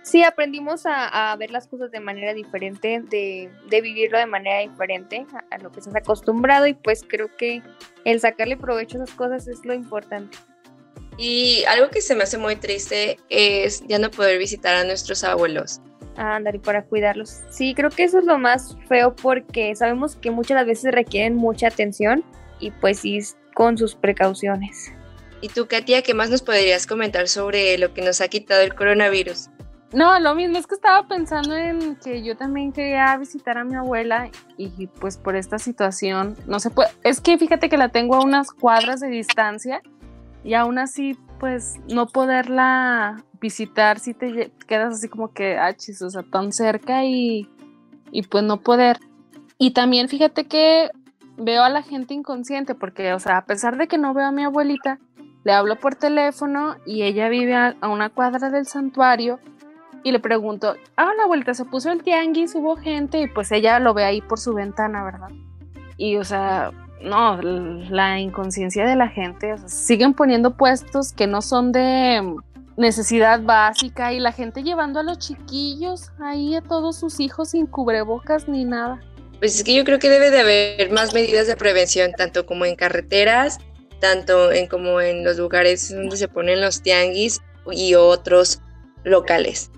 Sí, 0.03 0.21
aprendimos 0.21 0.83
a, 0.85 1.33
ver 1.39 1.49
las 1.49 1.65
cosas 1.67 1.89
de 1.89 2.01
manera 2.01 2.33
diferente, 2.33 3.01
de, 3.09 3.49
vivirlo 3.81 4.17
de 4.17 4.25
manera 4.25 4.59
diferente 4.59 5.25
a, 5.49 5.57
lo 5.59 5.71
que 5.71 5.81
se 5.81 5.89
ha 5.89 5.97
acostumbrado 5.97 6.67
y 6.67 6.73
pues 6.73 7.05
creo 7.07 7.29
que 7.37 7.61
el 8.03 8.19
sacarle 8.19 8.57
provecho 8.57 8.99
a 8.99 9.03
esas 9.05 9.15
cosas 9.15 9.47
es 9.47 9.63
lo 9.63 9.73
importante. 9.73 10.37
Y 11.17 11.63
algo 11.69 11.89
que 11.89 12.01
se 12.01 12.15
me 12.15 12.23
hace 12.23 12.37
muy 12.37 12.57
triste 12.57 13.17
es 13.29 13.81
ya 13.87 13.97
no 13.97 14.11
poder 14.11 14.37
visitar 14.39 14.75
a 14.75 14.83
nuestros 14.83 15.23
abuelos. 15.23 15.79
Andar 16.17 16.55
y 16.55 16.59
para 16.59 16.83
cuidarlos. 16.83 17.39
Sí, 17.49 17.73
creo 17.73 17.89
que 17.89 18.03
eso 18.03 18.19
es 18.19 18.25
lo 18.25 18.37
más 18.37 18.75
feo 18.89 19.15
porque 19.15 19.73
sabemos 19.73 20.17
que 20.17 20.31
muchas 20.31 20.65
veces 20.65 20.91
requieren 20.91 21.35
mucha 21.35 21.67
atención 21.67 22.25
y 22.59 22.71
pues 22.71 22.99
sí 22.99 23.19
con 23.53 23.77
sus 23.77 23.95
precauciones. 23.95 24.91
¿Y 25.39 25.47
tú, 25.47 25.67
Katia, 25.67 26.01
qué 26.01 26.13
más 26.13 26.29
nos 26.29 26.41
podrías 26.41 26.87
comentar 26.87 27.27
sobre 27.27 27.77
lo 27.77 27.93
que 27.93 28.01
nos 28.01 28.21
ha 28.21 28.27
quitado 28.27 28.61
el 28.61 28.75
coronavirus? 28.75 29.49
No, 29.93 30.19
lo 30.19 30.33
mismo, 30.33 30.57
es 30.57 30.65
que 30.65 30.75
estaba 30.75 31.07
pensando 31.07 31.55
en 31.55 31.95
que 31.97 32.23
yo 32.23 32.35
también 32.35 32.71
quería 32.71 33.15
visitar 33.17 33.57
a 33.57 33.63
mi 33.63 33.75
abuela 33.75 34.29
y 34.57 34.87
pues 34.87 35.17
por 35.17 35.35
esta 35.35 35.59
situación 35.59 36.35
no 36.47 36.59
se 36.59 36.71
puede, 36.71 36.89
es 37.03 37.21
que 37.21 37.37
fíjate 37.37 37.69
que 37.69 37.77
la 37.77 37.89
tengo 37.89 38.15
a 38.15 38.23
unas 38.23 38.51
cuadras 38.51 38.99
de 38.99 39.09
distancia 39.09 39.81
y 40.43 40.55
aún 40.55 40.79
así 40.79 41.17
pues 41.39 41.75
no 41.93 42.07
poderla 42.07 43.23
visitar 43.39 43.99
si 43.99 44.13
te 44.13 44.51
quedas 44.67 44.95
así 44.95 45.09
como 45.09 45.33
que, 45.33 45.57
ah, 45.57 45.75
o 45.75 46.09
sea, 46.09 46.23
tan 46.23 46.51
cerca 46.53 47.03
y, 47.03 47.49
y 48.11 48.23
pues 48.23 48.43
no 48.43 48.61
poder. 48.61 48.99
Y 49.57 49.71
también 49.71 50.07
fíjate 50.07 50.45
que 50.45 50.89
veo 51.37 51.63
a 51.63 51.69
la 51.69 51.83
gente 51.83 52.13
inconsciente 52.13 52.75
porque, 52.75 53.13
o 53.13 53.19
sea, 53.19 53.37
a 53.37 53.45
pesar 53.45 53.77
de 53.77 53.87
que 53.87 53.97
no 53.97 54.13
veo 54.13 54.27
a 54.27 54.31
mi 54.31 54.43
abuelita, 54.43 54.99
le 55.43 55.51
hablo 55.51 55.75
por 55.75 55.95
teléfono 55.95 56.75
y 56.85 57.03
ella 57.03 57.27
vive 57.27 57.55
a, 57.55 57.75
una 57.81 58.09
cuadra 58.09 58.49
del 58.49 58.65
santuario 58.65 59.39
y 60.03 60.11
le 60.11 60.19
pregunto, 60.19 60.75
ah, 60.97 61.11
la 61.17 61.23
abuelita 61.23 61.53
se 61.53 61.65
puso 61.65 61.91
el 61.91 62.03
tianguis, 62.03 62.55
hubo 62.55 62.75
gente 62.75 63.21
y 63.21 63.27
pues 63.27 63.51
ella 63.51 63.79
lo 63.79 63.93
ve 63.93 64.03
ahí 64.03 64.21
por 64.21 64.39
su 64.39 64.53
ventana, 64.53 65.03
¿verdad? 65.03 65.29
Y, 65.97 66.17
o 66.17 66.23
sea, 66.23 66.71
no, 67.01 67.41
la 67.41 68.19
inconsciencia 68.19 68.85
de 68.85 68.95
la 68.95 69.07
gente, 69.07 69.53
o 69.53 69.57
sea, 69.57 69.69
siguen 69.69 70.13
poniendo 70.13 70.55
puestos 70.55 71.13
que 71.13 71.27
no 71.27 71.41
son 71.41 71.71
de 71.71 72.35
necesidad 72.75 73.41
básica 73.41 74.13
y 74.13 74.19
la 74.19 74.31
gente 74.31 74.63
llevando 74.63 74.99
a 74.99 75.03
los 75.03 75.19
chiquillos 75.19 76.11
ahí 76.19 76.55
a 76.55 76.61
todos 76.61 76.97
sus 76.97 77.19
hijos 77.19 77.51
sin 77.51 77.67
cubrebocas 77.67 78.47
ni 78.47 78.65
nada. 78.65 78.99
Pues 79.39 79.55
es 79.55 79.63
que 79.63 79.75
yo 79.75 79.83
creo 79.83 79.99
que 79.99 80.09
debe 80.09 80.31
de 80.31 80.39
haber 80.39 80.91
más 80.91 81.13
medidas 81.13 81.47
de 81.47 81.55
prevención, 81.55 82.13
tanto 82.17 82.45
como 82.45 82.65
en 82.65 82.75
carreteras, 82.75 83.59
tanto 83.99 84.51
en 84.51 84.67
como 84.67 85.01
en 85.01 85.23
los 85.23 85.37
lugares 85.37 85.93
donde 85.93 86.17
se 86.17 86.27
ponen 86.27 86.61
los 86.61 86.81
tianguis 86.81 87.41
y 87.71 87.95
otros 87.95 88.61
locales. 89.03 89.69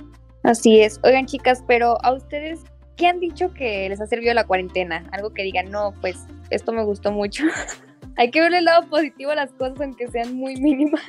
Así 0.46 0.80
es. 0.80 1.00
Oigan, 1.04 1.26
chicas, 1.26 1.64
pero 1.68 1.98
a 2.06 2.14
ustedes, 2.14 2.60
¿qué 2.98 3.08
han 3.08 3.20
dicho 3.20 3.52
que 3.52 3.90
les 3.90 4.00
ha 4.00 4.06
servido 4.06 4.32
la 4.36 4.46
cuarentena? 4.46 5.04
Algo 5.12 5.32
que 5.32 5.42
digan, 5.42 5.72
no, 5.72 5.92
pues 6.02 6.28
esto 6.52 6.72
me 6.72 6.84
gustó 6.84 7.12
mucho. 7.12 7.46
Hay 8.16 8.30
que 8.30 8.42
verle 8.42 8.60
el 8.60 8.66
lado 8.66 8.88
positivo 8.88 9.32
a 9.32 9.36
las 9.36 9.52
cosas, 9.54 9.82
aunque 9.82 10.08
sean 10.08 10.36
muy 10.36 10.56
mínimas. 10.58 11.02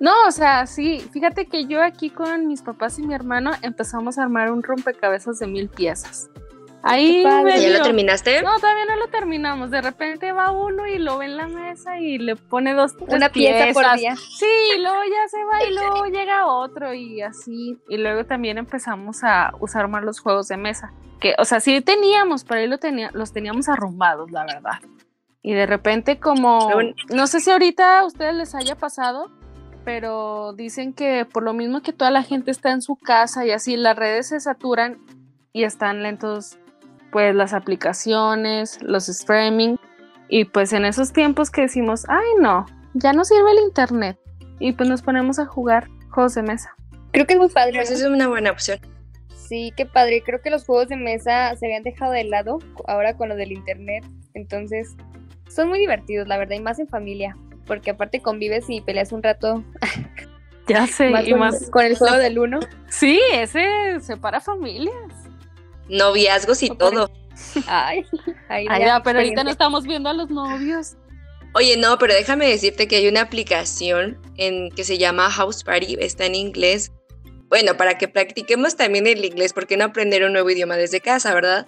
No, 0.00 0.12
o 0.28 0.30
sea, 0.30 0.66
sí, 0.66 1.00
fíjate 1.12 1.46
que 1.46 1.64
yo 1.64 1.82
aquí 1.82 2.10
con 2.10 2.46
mis 2.46 2.60
papás 2.60 2.98
y 2.98 3.02
mi 3.02 3.14
hermano 3.14 3.52
empezamos 3.62 4.18
a 4.18 4.24
armar 4.24 4.52
un 4.52 4.62
rompecabezas 4.62 5.38
de 5.38 5.46
mil 5.46 5.70
piezas. 5.70 6.28
Ahí 6.82 7.22
¿Ya 7.22 7.78
lo 7.78 7.82
terminaste? 7.82 8.42
No, 8.42 8.56
todavía 8.58 8.84
no 8.86 8.96
lo 8.96 9.08
terminamos. 9.08 9.70
De 9.70 9.80
repente 9.80 10.32
va 10.32 10.50
uno 10.52 10.86
y 10.86 10.98
lo 10.98 11.18
ve 11.18 11.26
en 11.26 11.36
la 11.36 11.48
mesa 11.48 11.98
y 11.98 12.18
le 12.18 12.36
pone 12.36 12.72
dos, 12.74 12.94
Una 13.00 13.28
pieza 13.30 13.72
por 13.72 13.84
día. 13.96 14.14
Sí, 14.16 14.46
luego 14.78 15.00
ya 15.04 15.28
se 15.28 15.44
va 15.44 15.64
y 15.64 15.74
luego 15.74 16.06
llega 16.06 16.46
otro 16.46 16.94
y 16.94 17.20
así. 17.20 17.78
Y 17.88 17.96
luego 17.96 18.24
también 18.24 18.58
empezamos 18.58 19.24
a 19.24 19.52
usar 19.60 19.88
más 19.88 20.04
los 20.04 20.20
juegos 20.20 20.48
de 20.48 20.56
mesa. 20.56 20.92
Que, 21.20 21.34
o 21.38 21.44
sea, 21.44 21.60
sí 21.60 21.80
teníamos, 21.80 22.44
pero 22.44 22.60
ahí 22.60 22.68
lo 22.68 22.78
tenía, 22.78 23.10
los 23.12 23.32
teníamos 23.32 23.68
arrumbados, 23.68 24.30
la 24.30 24.44
verdad. 24.44 24.78
Y 25.42 25.54
de 25.54 25.66
repente 25.66 26.18
como, 26.18 26.70
no 27.10 27.26
sé 27.26 27.40
si 27.40 27.50
ahorita 27.50 28.00
a 28.00 28.04
ustedes 28.04 28.34
les 28.34 28.54
haya 28.54 28.76
pasado, 28.76 29.30
pero 29.84 30.52
dicen 30.52 30.92
que 30.92 31.24
por 31.24 31.42
lo 31.42 31.54
mismo 31.54 31.80
que 31.80 31.92
toda 31.92 32.10
la 32.10 32.22
gente 32.22 32.50
está 32.50 32.70
en 32.70 32.82
su 32.82 32.96
casa 32.96 33.46
y 33.46 33.50
así, 33.50 33.76
las 33.76 33.96
redes 33.96 34.28
se 34.28 34.40
saturan 34.40 34.98
y 35.52 35.64
están 35.64 36.02
lentos 36.02 36.58
pues 37.10 37.34
las 37.34 37.52
aplicaciones, 37.52 38.78
los 38.82 39.08
streaming 39.08 39.76
y 40.28 40.44
pues 40.44 40.72
en 40.72 40.84
esos 40.84 41.12
tiempos 41.12 41.50
que 41.50 41.62
decimos, 41.62 42.04
ay 42.08 42.26
no, 42.40 42.66
ya 42.94 43.12
no 43.12 43.24
sirve 43.24 43.52
el 43.52 43.64
internet 43.64 44.18
y 44.58 44.72
pues 44.72 44.88
nos 44.88 45.02
ponemos 45.02 45.38
a 45.38 45.46
jugar 45.46 45.88
juegos 46.10 46.34
de 46.34 46.42
mesa. 46.42 46.74
Creo 47.12 47.26
que 47.26 47.34
es 47.34 47.38
muy 47.38 47.48
padre. 47.48 47.74
Pues 47.74 47.90
es 47.90 48.04
una 48.04 48.28
buena 48.28 48.50
opción. 48.50 48.78
Sí, 49.34 49.72
qué 49.76 49.86
padre. 49.86 50.22
Creo 50.24 50.42
que 50.42 50.50
los 50.50 50.66
juegos 50.66 50.88
de 50.88 50.96
mesa 50.96 51.54
se 51.56 51.66
habían 51.66 51.82
dejado 51.82 52.12
de 52.12 52.24
lado 52.24 52.58
ahora 52.86 53.16
con 53.16 53.28
lo 53.30 53.36
del 53.36 53.52
internet. 53.52 54.04
Entonces, 54.34 54.94
son 55.48 55.68
muy 55.68 55.78
divertidos, 55.78 56.28
la 56.28 56.36
verdad, 56.36 56.56
y 56.56 56.60
más 56.60 56.78
en 56.78 56.88
familia. 56.88 57.36
Porque 57.66 57.90
aparte 57.90 58.20
convives 58.20 58.66
y 58.68 58.82
peleas 58.82 59.12
un 59.12 59.22
rato. 59.22 59.64
Ya 60.66 60.86
sé, 60.86 61.10
y 61.24 61.30
con, 61.30 61.38
más 61.38 61.70
con 61.70 61.86
el 61.86 61.96
juego 61.96 62.16
del 62.18 62.38
uno. 62.38 62.60
Sí, 62.88 63.20
ese 63.32 64.00
separa 64.00 64.40
familias 64.40 65.27
noviazgos 65.88 66.62
y 66.62 66.70
todo. 66.70 67.10
Ay, 67.68 68.04
ay, 68.48 68.66
pero 69.04 69.20
ahorita 69.20 69.44
no 69.44 69.50
estamos 69.50 69.84
viendo 69.84 70.08
a 70.08 70.12
los 70.12 70.28
novios. 70.28 70.96
Oye, 71.54 71.76
no, 71.76 71.96
pero 71.98 72.14
déjame 72.14 72.48
decirte 72.48 72.88
que 72.88 72.96
hay 72.96 73.08
una 73.08 73.22
aplicación 73.22 74.20
en 74.36 74.70
que 74.70 74.84
se 74.84 74.98
llama 74.98 75.30
House 75.30 75.62
Party, 75.64 75.96
está 76.00 76.26
en 76.26 76.34
inglés. 76.34 76.92
Bueno, 77.48 77.76
para 77.76 77.96
que 77.96 78.08
practiquemos 78.08 78.76
también 78.76 79.06
el 79.06 79.24
inglés, 79.24 79.52
porque 79.52 79.76
no 79.76 79.84
aprender 79.84 80.24
un 80.24 80.32
nuevo 80.32 80.50
idioma 80.50 80.76
desde 80.76 81.00
casa, 81.00 81.32
verdad? 81.32 81.66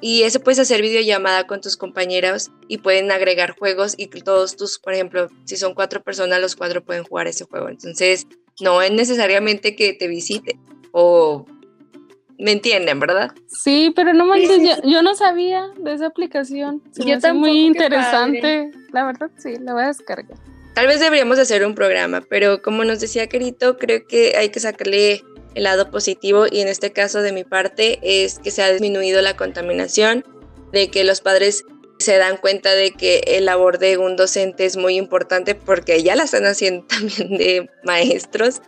Y 0.00 0.22
eso 0.22 0.40
puedes 0.40 0.58
hacer 0.58 0.82
videollamada 0.82 1.46
con 1.46 1.60
tus 1.60 1.76
compañeros 1.76 2.50
y 2.66 2.78
pueden 2.78 3.12
agregar 3.12 3.56
juegos 3.56 3.94
y 3.96 4.08
todos 4.08 4.56
tus, 4.56 4.78
por 4.78 4.94
ejemplo, 4.94 5.28
si 5.44 5.56
son 5.56 5.74
cuatro 5.74 6.02
personas, 6.02 6.40
los 6.40 6.56
cuatro 6.56 6.82
pueden 6.82 7.04
jugar 7.04 7.28
ese 7.28 7.44
juego. 7.44 7.68
Entonces, 7.68 8.26
no 8.60 8.82
es 8.82 8.90
necesariamente 8.90 9.76
que 9.76 9.92
te 9.92 10.08
visite 10.08 10.58
o 10.90 11.46
¿Me 12.42 12.50
entienden, 12.50 12.98
verdad? 12.98 13.30
Sí, 13.46 13.92
pero 13.94 14.12
no 14.12 14.26
manches, 14.26 14.80
yo, 14.82 15.00
no 15.02 15.14
sabía 15.14 15.68
de 15.78 15.94
esa 15.94 16.06
aplicación. 16.06 16.82
Se 16.90 17.04
yo 17.04 17.16
me 17.20 17.32
muy 17.34 17.66
interesante. 17.66 18.72
La 18.92 19.04
verdad, 19.04 19.30
sí, 19.36 19.58
la 19.60 19.74
voy 19.74 19.84
a 19.84 19.86
descargar. 19.86 20.36
Tal 20.74 20.88
vez 20.88 20.98
deberíamos 20.98 21.38
hacer 21.38 21.64
un 21.64 21.76
programa, 21.76 22.20
pero 22.28 22.60
como 22.60 22.82
nos 22.82 22.98
decía 22.98 23.28
Querito, 23.28 23.78
creo 23.78 24.08
que 24.08 24.34
hay 24.36 24.48
que 24.48 24.58
sacarle 24.58 25.22
el 25.54 25.62
lado 25.62 25.90
positivo 25.92 26.46
y 26.50 26.60
en 26.60 26.66
este 26.66 26.92
caso 26.92 27.22
de 27.22 27.30
mi 27.30 27.44
parte 27.44 28.00
es 28.02 28.40
que 28.40 28.50
se 28.50 28.62
ha 28.62 28.72
disminuido 28.72 29.22
la 29.22 29.36
contaminación, 29.36 30.24
de 30.72 30.90
que 30.90 31.04
los 31.04 31.20
padres 31.20 31.64
se 32.00 32.18
dan 32.18 32.38
cuenta 32.38 32.72
de 32.72 32.90
que 32.90 33.22
el 33.24 33.44
labor 33.44 33.78
de 33.78 33.98
un 33.98 34.16
docente 34.16 34.64
es 34.64 34.76
muy 34.76 34.96
importante 34.96 35.54
porque 35.54 36.02
ya 36.02 36.16
la 36.16 36.24
están 36.24 36.46
haciendo 36.46 36.86
también 36.88 37.38
de 37.38 37.70
maestros 37.84 38.62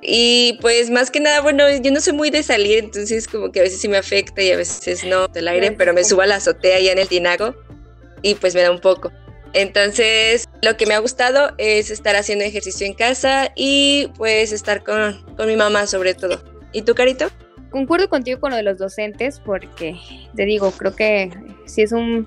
y 0.00 0.58
pues 0.60 0.90
más 0.90 1.10
que 1.10 1.20
nada, 1.20 1.40
bueno, 1.40 1.64
yo 1.82 1.90
no 1.90 2.00
soy 2.00 2.12
muy 2.12 2.30
de 2.30 2.42
salir, 2.42 2.78
entonces 2.78 3.26
como 3.26 3.50
que 3.50 3.60
a 3.60 3.62
veces 3.62 3.80
sí 3.80 3.88
me 3.88 3.96
afecta 3.96 4.42
y 4.42 4.52
a 4.52 4.56
veces 4.56 5.04
no 5.04 5.26
el 5.34 5.48
aire, 5.48 5.72
pero 5.72 5.92
me 5.92 6.04
subo 6.04 6.22
a 6.22 6.26
la 6.26 6.36
azotea 6.36 6.76
allá 6.76 6.92
en 6.92 6.98
el 6.98 7.08
tinago 7.08 7.54
y 8.22 8.34
pues 8.34 8.54
me 8.54 8.62
da 8.62 8.70
un 8.70 8.80
poco. 8.80 9.10
Entonces, 9.54 10.46
lo 10.62 10.76
que 10.76 10.86
me 10.86 10.94
ha 10.94 10.98
gustado 10.98 11.54
es 11.58 11.90
estar 11.90 12.16
haciendo 12.16 12.44
ejercicio 12.44 12.86
en 12.86 12.94
casa 12.94 13.50
y 13.56 14.10
pues 14.16 14.52
estar 14.52 14.84
con, 14.84 15.24
con 15.36 15.48
mi 15.48 15.56
mamá 15.56 15.86
sobre 15.86 16.14
todo. 16.14 16.42
¿Y 16.72 16.82
tú, 16.82 16.94
Carito? 16.94 17.28
Concuerdo 17.70 18.08
contigo 18.08 18.40
con 18.40 18.50
lo 18.50 18.56
de 18.56 18.62
los 18.62 18.78
docentes 18.78 19.40
porque, 19.40 19.96
te 20.36 20.44
digo, 20.44 20.70
creo 20.72 20.94
que 20.94 21.30
sí 21.66 21.82
es 21.82 21.92
un 21.92 22.26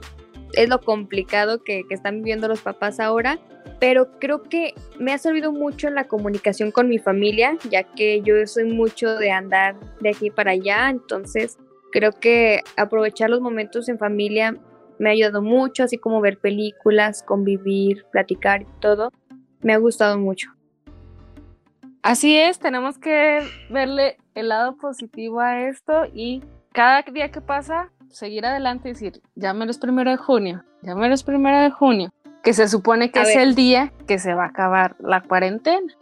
es 0.53 0.69
lo 0.69 0.81
complicado 0.81 1.63
que, 1.63 1.83
que 1.87 1.93
están 1.93 2.17
viviendo 2.17 2.47
los 2.47 2.61
papás 2.61 2.99
ahora 2.99 3.39
pero 3.81 4.11
creo 4.19 4.43
que 4.43 4.75
me 4.99 5.11
ha 5.11 5.17
servido 5.17 5.51
mucho 5.51 5.87
en 5.87 5.95
la 5.95 6.07
comunicación 6.07 6.69
con 6.69 6.87
mi 6.87 6.99
familia, 6.99 7.57
ya 7.67 7.81
que 7.81 8.21
yo 8.21 8.45
soy 8.45 8.65
mucho 8.65 9.15
de 9.15 9.31
andar 9.31 9.75
de 10.01 10.09
aquí 10.09 10.29
para 10.29 10.51
allá, 10.51 10.91
entonces 10.91 11.57
creo 11.91 12.11
que 12.11 12.61
aprovechar 12.77 13.31
los 13.31 13.41
momentos 13.41 13.89
en 13.89 13.97
familia 13.97 14.55
me 14.99 15.09
ha 15.09 15.13
ayudado 15.13 15.41
mucho, 15.41 15.83
así 15.83 15.97
como 15.97 16.21
ver 16.21 16.37
películas, 16.37 17.23
convivir, 17.23 18.05
platicar 18.11 18.61
y 18.61 18.67
todo, 18.79 19.11
me 19.61 19.73
ha 19.73 19.77
gustado 19.77 20.19
mucho. 20.19 20.51
Así 22.03 22.37
es, 22.37 22.59
tenemos 22.59 22.99
que 22.99 23.39
verle 23.71 24.17
el 24.35 24.49
lado 24.49 24.77
positivo 24.77 25.39
a 25.39 25.67
esto 25.67 26.03
y 26.13 26.43
cada 26.71 27.01
día 27.01 27.31
que 27.31 27.41
pasa, 27.41 27.91
seguir 28.11 28.45
adelante 28.45 28.89
y 28.89 28.93
decir, 28.93 29.21
es 29.35 29.77
primero 29.77 30.11
de 30.11 30.17
junio, 30.17 30.63
es 30.83 31.23
primero 31.23 31.59
de 31.61 31.71
junio 31.71 32.11
que 32.43 32.53
se 32.53 32.67
supone 32.67 33.11
que 33.11 33.21
es 33.21 33.35
el 33.35 33.55
día 33.55 33.91
que 34.07 34.19
se 34.19 34.33
va 34.33 34.45
a 34.45 34.47
acabar 34.47 34.95
la 34.99 35.21
cuarentena. 35.21 35.93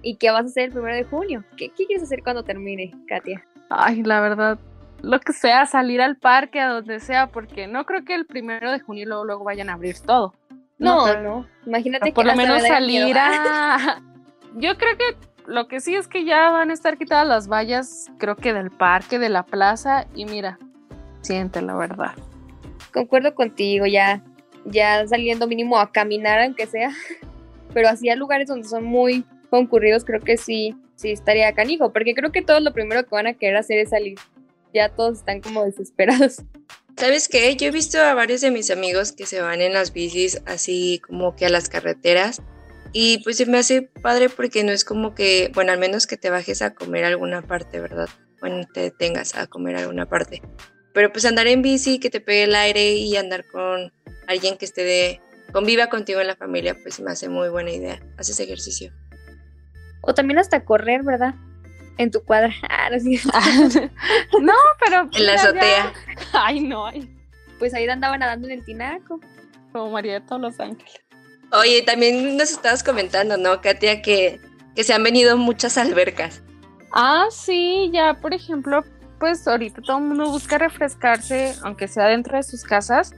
¿Y 0.00 0.16
qué 0.16 0.30
vas 0.30 0.44
a 0.44 0.46
hacer 0.46 0.64
el 0.64 0.72
primero 0.72 0.96
de 0.96 1.04
junio? 1.04 1.44
¿Qué, 1.56 1.70
quieres 1.70 2.02
hacer 2.02 2.22
cuando 2.22 2.42
termine, 2.42 2.92
Katia? 3.06 3.44
Ay, 3.68 4.02
la 4.02 4.20
verdad, 4.20 4.58
lo 5.00 5.20
que 5.20 5.32
sea, 5.32 5.66
salir 5.66 6.00
al 6.00 6.16
parque, 6.16 6.60
a 6.60 6.68
donde 6.68 7.00
sea, 7.00 7.28
porque 7.28 7.66
no 7.66 7.84
creo 7.86 8.04
que 8.04 8.14
el 8.14 8.26
primero 8.26 8.70
de 8.70 8.80
junio 8.80 9.06
luego, 9.06 9.24
luego 9.24 9.44
vayan 9.44 9.70
a 9.70 9.74
abrir 9.74 9.98
todo. 10.00 10.34
No, 10.78 11.20
no, 11.20 11.46
imagínate 11.64 12.06
que 12.06 12.12
por 12.12 12.26
lo 12.26 12.34
menos 12.34 12.62
salir 12.62 13.16
a... 13.16 14.00
Yo 14.54 14.76
creo 14.76 14.96
que 14.98 15.16
lo 15.46 15.68
que 15.68 15.80
sí 15.80 15.94
es 15.94 16.08
que 16.08 16.24
ya 16.24 16.50
van 16.50 16.70
a 16.70 16.74
estar 16.74 16.98
quitadas 16.98 17.26
las 17.26 17.48
vallas, 17.48 18.10
creo 18.18 18.36
que 18.36 18.52
del 18.52 18.70
parque, 18.70 19.18
de 19.18 19.28
la 19.28 19.44
plaza, 19.44 20.06
y 20.14 20.24
mira, 20.24 20.58
siente 21.22 21.62
la 21.62 21.74
verdad. 21.74 22.12
Concuerdo 22.92 23.34
contigo, 23.34 23.86
ya 23.86 24.22
ya 24.64 25.06
saliendo 25.06 25.46
mínimo 25.46 25.78
a 25.78 25.90
caminar, 25.90 26.40
aunque 26.40 26.66
sea, 26.66 26.90
pero 27.74 27.88
así 27.88 28.08
a 28.08 28.16
lugares 28.16 28.48
donde 28.48 28.68
son 28.68 28.84
muy 28.84 29.24
concurridos, 29.50 30.04
creo 30.04 30.20
que 30.20 30.36
sí, 30.36 30.74
sí 30.96 31.10
estaría 31.10 31.52
canijo, 31.52 31.92
porque 31.92 32.14
creo 32.14 32.32
que 32.32 32.42
todos 32.42 32.62
lo 32.62 32.72
primero 32.72 33.02
que 33.04 33.14
van 33.14 33.26
a 33.26 33.34
querer 33.34 33.56
hacer 33.56 33.78
es 33.78 33.90
salir. 33.90 34.18
Ya 34.72 34.88
todos 34.88 35.18
están 35.18 35.40
como 35.40 35.64
desesperados. 35.64 36.42
¿Sabes 36.96 37.28
qué? 37.28 37.54
Yo 37.56 37.68
he 37.68 37.70
visto 37.70 37.98
a 38.00 38.14
varios 38.14 38.42
de 38.42 38.50
mis 38.50 38.70
amigos 38.70 39.12
que 39.12 39.26
se 39.26 39.40
van 39.40 39.60
en 39.60 39.72
las 39.72 39.92
bicis 39.92 40.42
así 40.46 41.00
como 41.06 41.34
que 41.34 41.46
a 41.46 41.48
las 41.48 41.68
carreteras 41.68 42.42
y 42.92 43.18
pues 43.24 43.38
se 43.38 43.46
me 43.46 43.58
hace 43.58 43.82
padre 43.82 44.28
porque 44.28 44.62
no 44.62 44.72
es 44.72 44.84
como 44.84 45.14
que, 45.14 45.50
bueno, 45.54 45.72
al 45.72 45.78
menos 45.78 46.06
que 46.06 46.18
te 46.18 46.28
bajes 46.28 46.60
a 46.60 46.74
comer 46.74 47.04
alguna 47.04 47.40
parte, 47.40 47.80
¿verdad? 47.80 48.08
Bueno, 48.40 48.66
te 48.72 48.80
detengas 48.80 49.34
a 49.36 49.46
comer 49.46 49.76
alguna 49.76 50.06
parte. 50.06 50.42
Pero 50.92 51.12
pues 51.12 51.24
andar 51.24 51.46
en 51.46 51.62
bici, 51.62 51.98
que 51.98 52.10
te 52.10 52.20
pegue 52.20 52.44
el 52.44 52.54
aire 52.54 52.92
y 52.92 53.16
andar 53.16 53.46
con 53.46 53.92
alguien 54.26 54.56
que 54.58 54.64
esté 54.64 54.84
de, 54.84 55.20
conviva 55.52 55.88
contigo 55.88 56.20
en 56.20 56.26
la 56.26 56.36
familia, 56.36 56.76
pues 56.82 57.00
me 57.00 57.10
hace 57.10 57.28
muy 57.28 57.48
buena 57.48 57.70
idea. 57.70 58.00
Haces 58.18 58.38
ejercicio. 58.40 58.92
O 60.02 60.14
también 60.14 60.38
hasta 60.38 60.64
correr, 60.64 61.02
¿verdad? 61.02 61.34
En 61.98 62.10
tu 62.10 62.24
cuadra. 62.24 62.52
Ah, 62.68 62.90
no, 62.90 64.40
no, 64.40 64.54
pero. 64.84 65.08
En 65.12 65.26
la 65.26 65.34
azotea. 65.34 65.92
Ay, 66.32 66.60
no. 66.60 66.90
Pues 67.58 67.74
ahí 67.74 67.88
andaban 67.88 68.20
nadando 68.20 68.48
en 68.48 68.54
el 68.58 68.64
tinaco. 68.64 69.20
Como 69.72 69.90
María 69.90 70.14
de 70.14 70.20
todos 70.20 70.40
los 70.40 70.60
ángeles. 70.60 71.00
Oye, 71.52 71.82
también 71.82 72.36
nos 72.36 72.50
estabas 72.50 72.82
comentando, 72.82 73.36
¿no, 73.36 73.60
Katia? 73.60 74.02
Que, 74.02 74.40
que 74.74 74.84
se 74.84 74.92
han 74.94 75.02
venido 75.02 75.36
muchas 75.36 75.78
albercas. 75.78 76.42
Ah, 76.92 77.26
sí, 77.30 77.90
ya, 77.92 78.14
por 78.14 78.34
ejemplo, 78.34 78.84
pues 79.22 79.46
ahorita 79.46 79.82
todo 79.82 79.98
el 79.98 80.02
mundo 80.02 80.28
busca 80.28 80.58
refrescarse, 80.58 81.54
aunque 81.62 81.86
sea 81.86 82.06
dentro 82.06 82.36
de 82.36 82.42
sus 82.42 82.64
casas, 82.64 83.14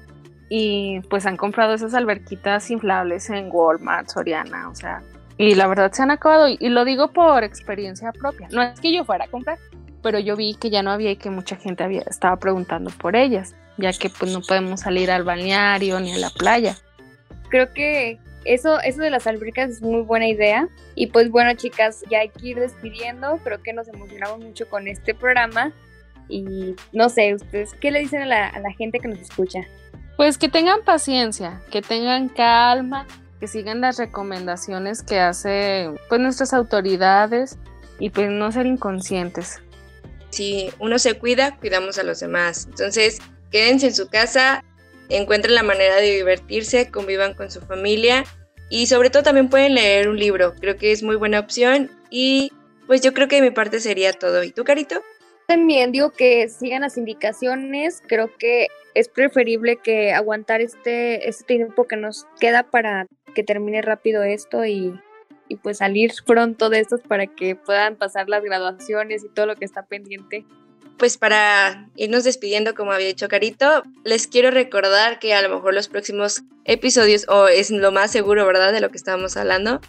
y 0.51 1.01
pues 1.09 1.25
han 1.25 1.39
comprado 1.39 1.73
esas 1.73 1.95
alberquitas 1.95 2.71
inflables 2.71 3.31
en 3.31 3.49
Walmart, 3.51 4.11
Soriana, 4.11 4.69
o 4.69 4.75
sea, 4.75 5.03
y 5.39 5.55
la 5.55 5.67
verdad 5.67 5.91
se 5.93 6.03
han 6.03 6.11
acabado, 6.11 6.49
y 6.49 6.69
lo 6.69 6.85
digo 6.85 7.11
por 7.15 7.43
experiencia 7.43 8.13
propia, 8.13 8.49
no 8.53 8.61
es 8.61 8.79
que 8.81 8.93
yo 8.93 9.07
fuera 9.07 9.25
a 9.25 9.29
comprar, 9.29 9.59
pero 10.03 10.19
yo 10.19 10.37
vi 10.37 10.57
que 10.57 10.69
ya 10.69 10.83
no 10.83 10.91
había 10.91 11.11
y 11.11 11.17
que 11.17 11.31
mucha 11.31 11.57
gente 11.57 11.83
había, 11.83 12.03
estaba 12.03 12.37
preguntando 12.37 12.91
por 12.91 13.17
ellas, 13.17 13.57
ya 13.79 13.91
que 13.95 14.11
pues 14.11 14.31
no 14.31 14.43
podemos 14.43 14.81
salir 14.81 15.11
al 15.11 15.25
balneario 15.25 16.01
ni 16.01 16.13
a 16.13 16.19
la 16.19 16.29
playa 16.29 16.77
creo 17.55 17.73
que 17.73 18.19
eso, 18.45 18.81
eso 18.81 19.01
de 19.01 19.11
las 19.11 19.29
albercas 19.29 19.71
es 19.71 19.81
muy 19.81 20.03
buena 20.03 20.27
idea. 20.27 20.69
Y 20.97 21.07
pues 21.07 21.31
bueno, 21.31 21.55
chicas, 21.55 22.03
ya 22.11 22.19
hay 22.19 22.31
que 22.31 22.49
ir 22.49 22.59
despidiendo. 22.59 23.39
Creo 23.45 23.63
que 23.63 23.73
nos 23.73 23.87
emocionamos 23.87 24.41
mucho 24.41 24.69
con 24.69 24.89
este 24.89 25.15
programa. 25.15 25.73
Y 26.29 26.75
no 26.93 27.09
sé, 27.09 27.35
ustedes, 27.35 27.75
¿qué 27.81 27.91
le 27.91 28.01
dicen 28.01 28.23
a 28.23 28.27
la, 28.27 28.49
a 28.49 28.59
la 28.61 28.73
gente 28.73 28.99
que 28.99 29.09
nos 29.09 29.21
escucha? 29.21 29.61
Pues 30.17 30.39
que 30.39 30.49
tengan 30.49 30.83
paciencia, 30.85 31.61
que 31.71 31.83
tengan 31.83 32.29
calma, 32.29 33.07
que 33.41 33.49
sigan 33.49 33.81
las 33.81 33.99
recomendaciones 33.99 35.03
que 35.03 35.19
hacen 35.21 35.99
pues 36.09 36.21
nuestras 36.21 36.55
autoridades 36.55 37.59
y 37.99 38.11
pues 38.11 38.31
no 38.31 38.51
ser 38.53 38.67
inconscientes. 38.67 39.61
Si 40.31 40.71
uno 40.79 40.99
se 40.99 41.19
cuida, 41.19 41.57
cuidamos 41.59 41.99
a 41.99 42.03
los 42.03 42.21
demás. 42.21 42.67
Entonces, 42.69 43.19
quédense 43.51 43.87
en 43.87 43.95
su 43.95 44.09
casa, 44.09 44.65
encuentren 45.09 45.55
la 45.55 45.63
manera 45.63 45.97
de 45.97 46.17
divertirse, 46.17 46.91
convivan 46.91 47.35
con 47.35 47.51
su 47.51 47.61
familia 47.61 48.25
y 48.71 48.87
sobre 48.87 49.11
todo 49.11 49.23
también 49.23 49.49
pueden 49.49 49.75
leer 49.75 50.09
un 50.09 50.19
libro. 50.19 50.55
Creo 50.61 50.77
que 50.77 50.93
es 50.93 51.03
muy 51.03 51.17
buena 51.17 51.39
opción 51.41 51.91
y 52.11 52.53
pues 52.87 53.01
yo 53.01 53.13
creo 53.13 53.29
que 53.29 53.37
de 53.37 53.43
mi 53.43 53.51
parte 53.51 53.81
sería 53.81 54.13
todo. 54.13 54.43
¿Y 54.43 54.51
tú, 54.51 54.65
Carito? 54.65 55.03
También 55.47 55.93
digo 55.93 56.11
que 56.11 56.49
sigan 56.49 56.83
las 56.83 56.97
indicaciones. 56.97 58.03
Creo 58.07 58.35
que 58.37 58.69
es 58.95 59.09
preferible 59.09 59.77
que 59.77 60.13
aguantar 60.13 60.61
este, 60.61 61.29
este 61.29 61.45
tiempo 61.45 61.87
que 61.87 61.97
nos 61.97 62.27
queda 62.41 62.63
para 62.63 63.07
que 63.35 63.43
termine 63.43 63.83
rápido 63.83 64.23
esto 64.23 64.65
y, 64.65 64.99
y 65.49 65.57
pues 65.57 65.79
salir 65.79 66.13
pronto 66.25 66.71
de 66.71 66.81
estos 66.81 67.01
para 67.01 67.27
que 67.27 67.57
puedan 67.57 67.97
pasar 67.97 68.29
las 68.29 68.43
graduaciones 68.43 69.25
y 69.25 69.29
todo 69.29 69.47
lo 69.47 69.57
que 69.57 69.65
está 69.65 69.85
pendiente 69.85 70.45
pues 70.97 71.19
para 71.19 71.89
irnos 71.97 72.25
despidiendo, 72.25 72.75
como 72.75 72.93
había 72.93 73.09
dicho 73.09 73.29
Carito, 73.29 73.83
les 74.05 74.27
quiero 74.27 74.51
recordar 74.51 75.19
que 75.19 75.35
a 75.35 75.43
lo 75.43 75.55
mejor 75.55 75.75
los 75.75 75.89
próximos 75.89 76.43
episodios, 76.65 77.27
o 77.29 77.49
es 77.49 77.71
lo 77.71 77.93
más 77.93 78.11
seguro, 78.11 78.47
¿verdad?, 78.47 78.73
de 78.73 78.81
lo 78.81 78.91
que 78.91 78.97
estábamos 78.97 79.37
hablando, 79.37 79.81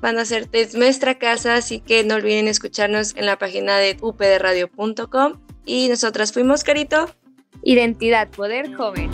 van 0.00 0.18
a 0.18 0.24
ser 0.24 0.48
nuestra 0.74 1.18
casa, 1.18 1.54
así 1.54 1.80
que 1.80 2.04
no 2.04 2.14
olviden 2.14 2.48
escucharnos 2.48 3.14
en 3.16 3.26
la 3.26 3.38
página 3.38 3.76
de 3.78 3.96
updradio.com. 4.00 5.40
Y 5.64 5.88
nosotras 5.88 6.32
fuimos, 6.32 6.64
Carito. 6.64 7.14
Identidad, 7.62 8.28
poder 8.30 8.72
joven. 8.74 9.10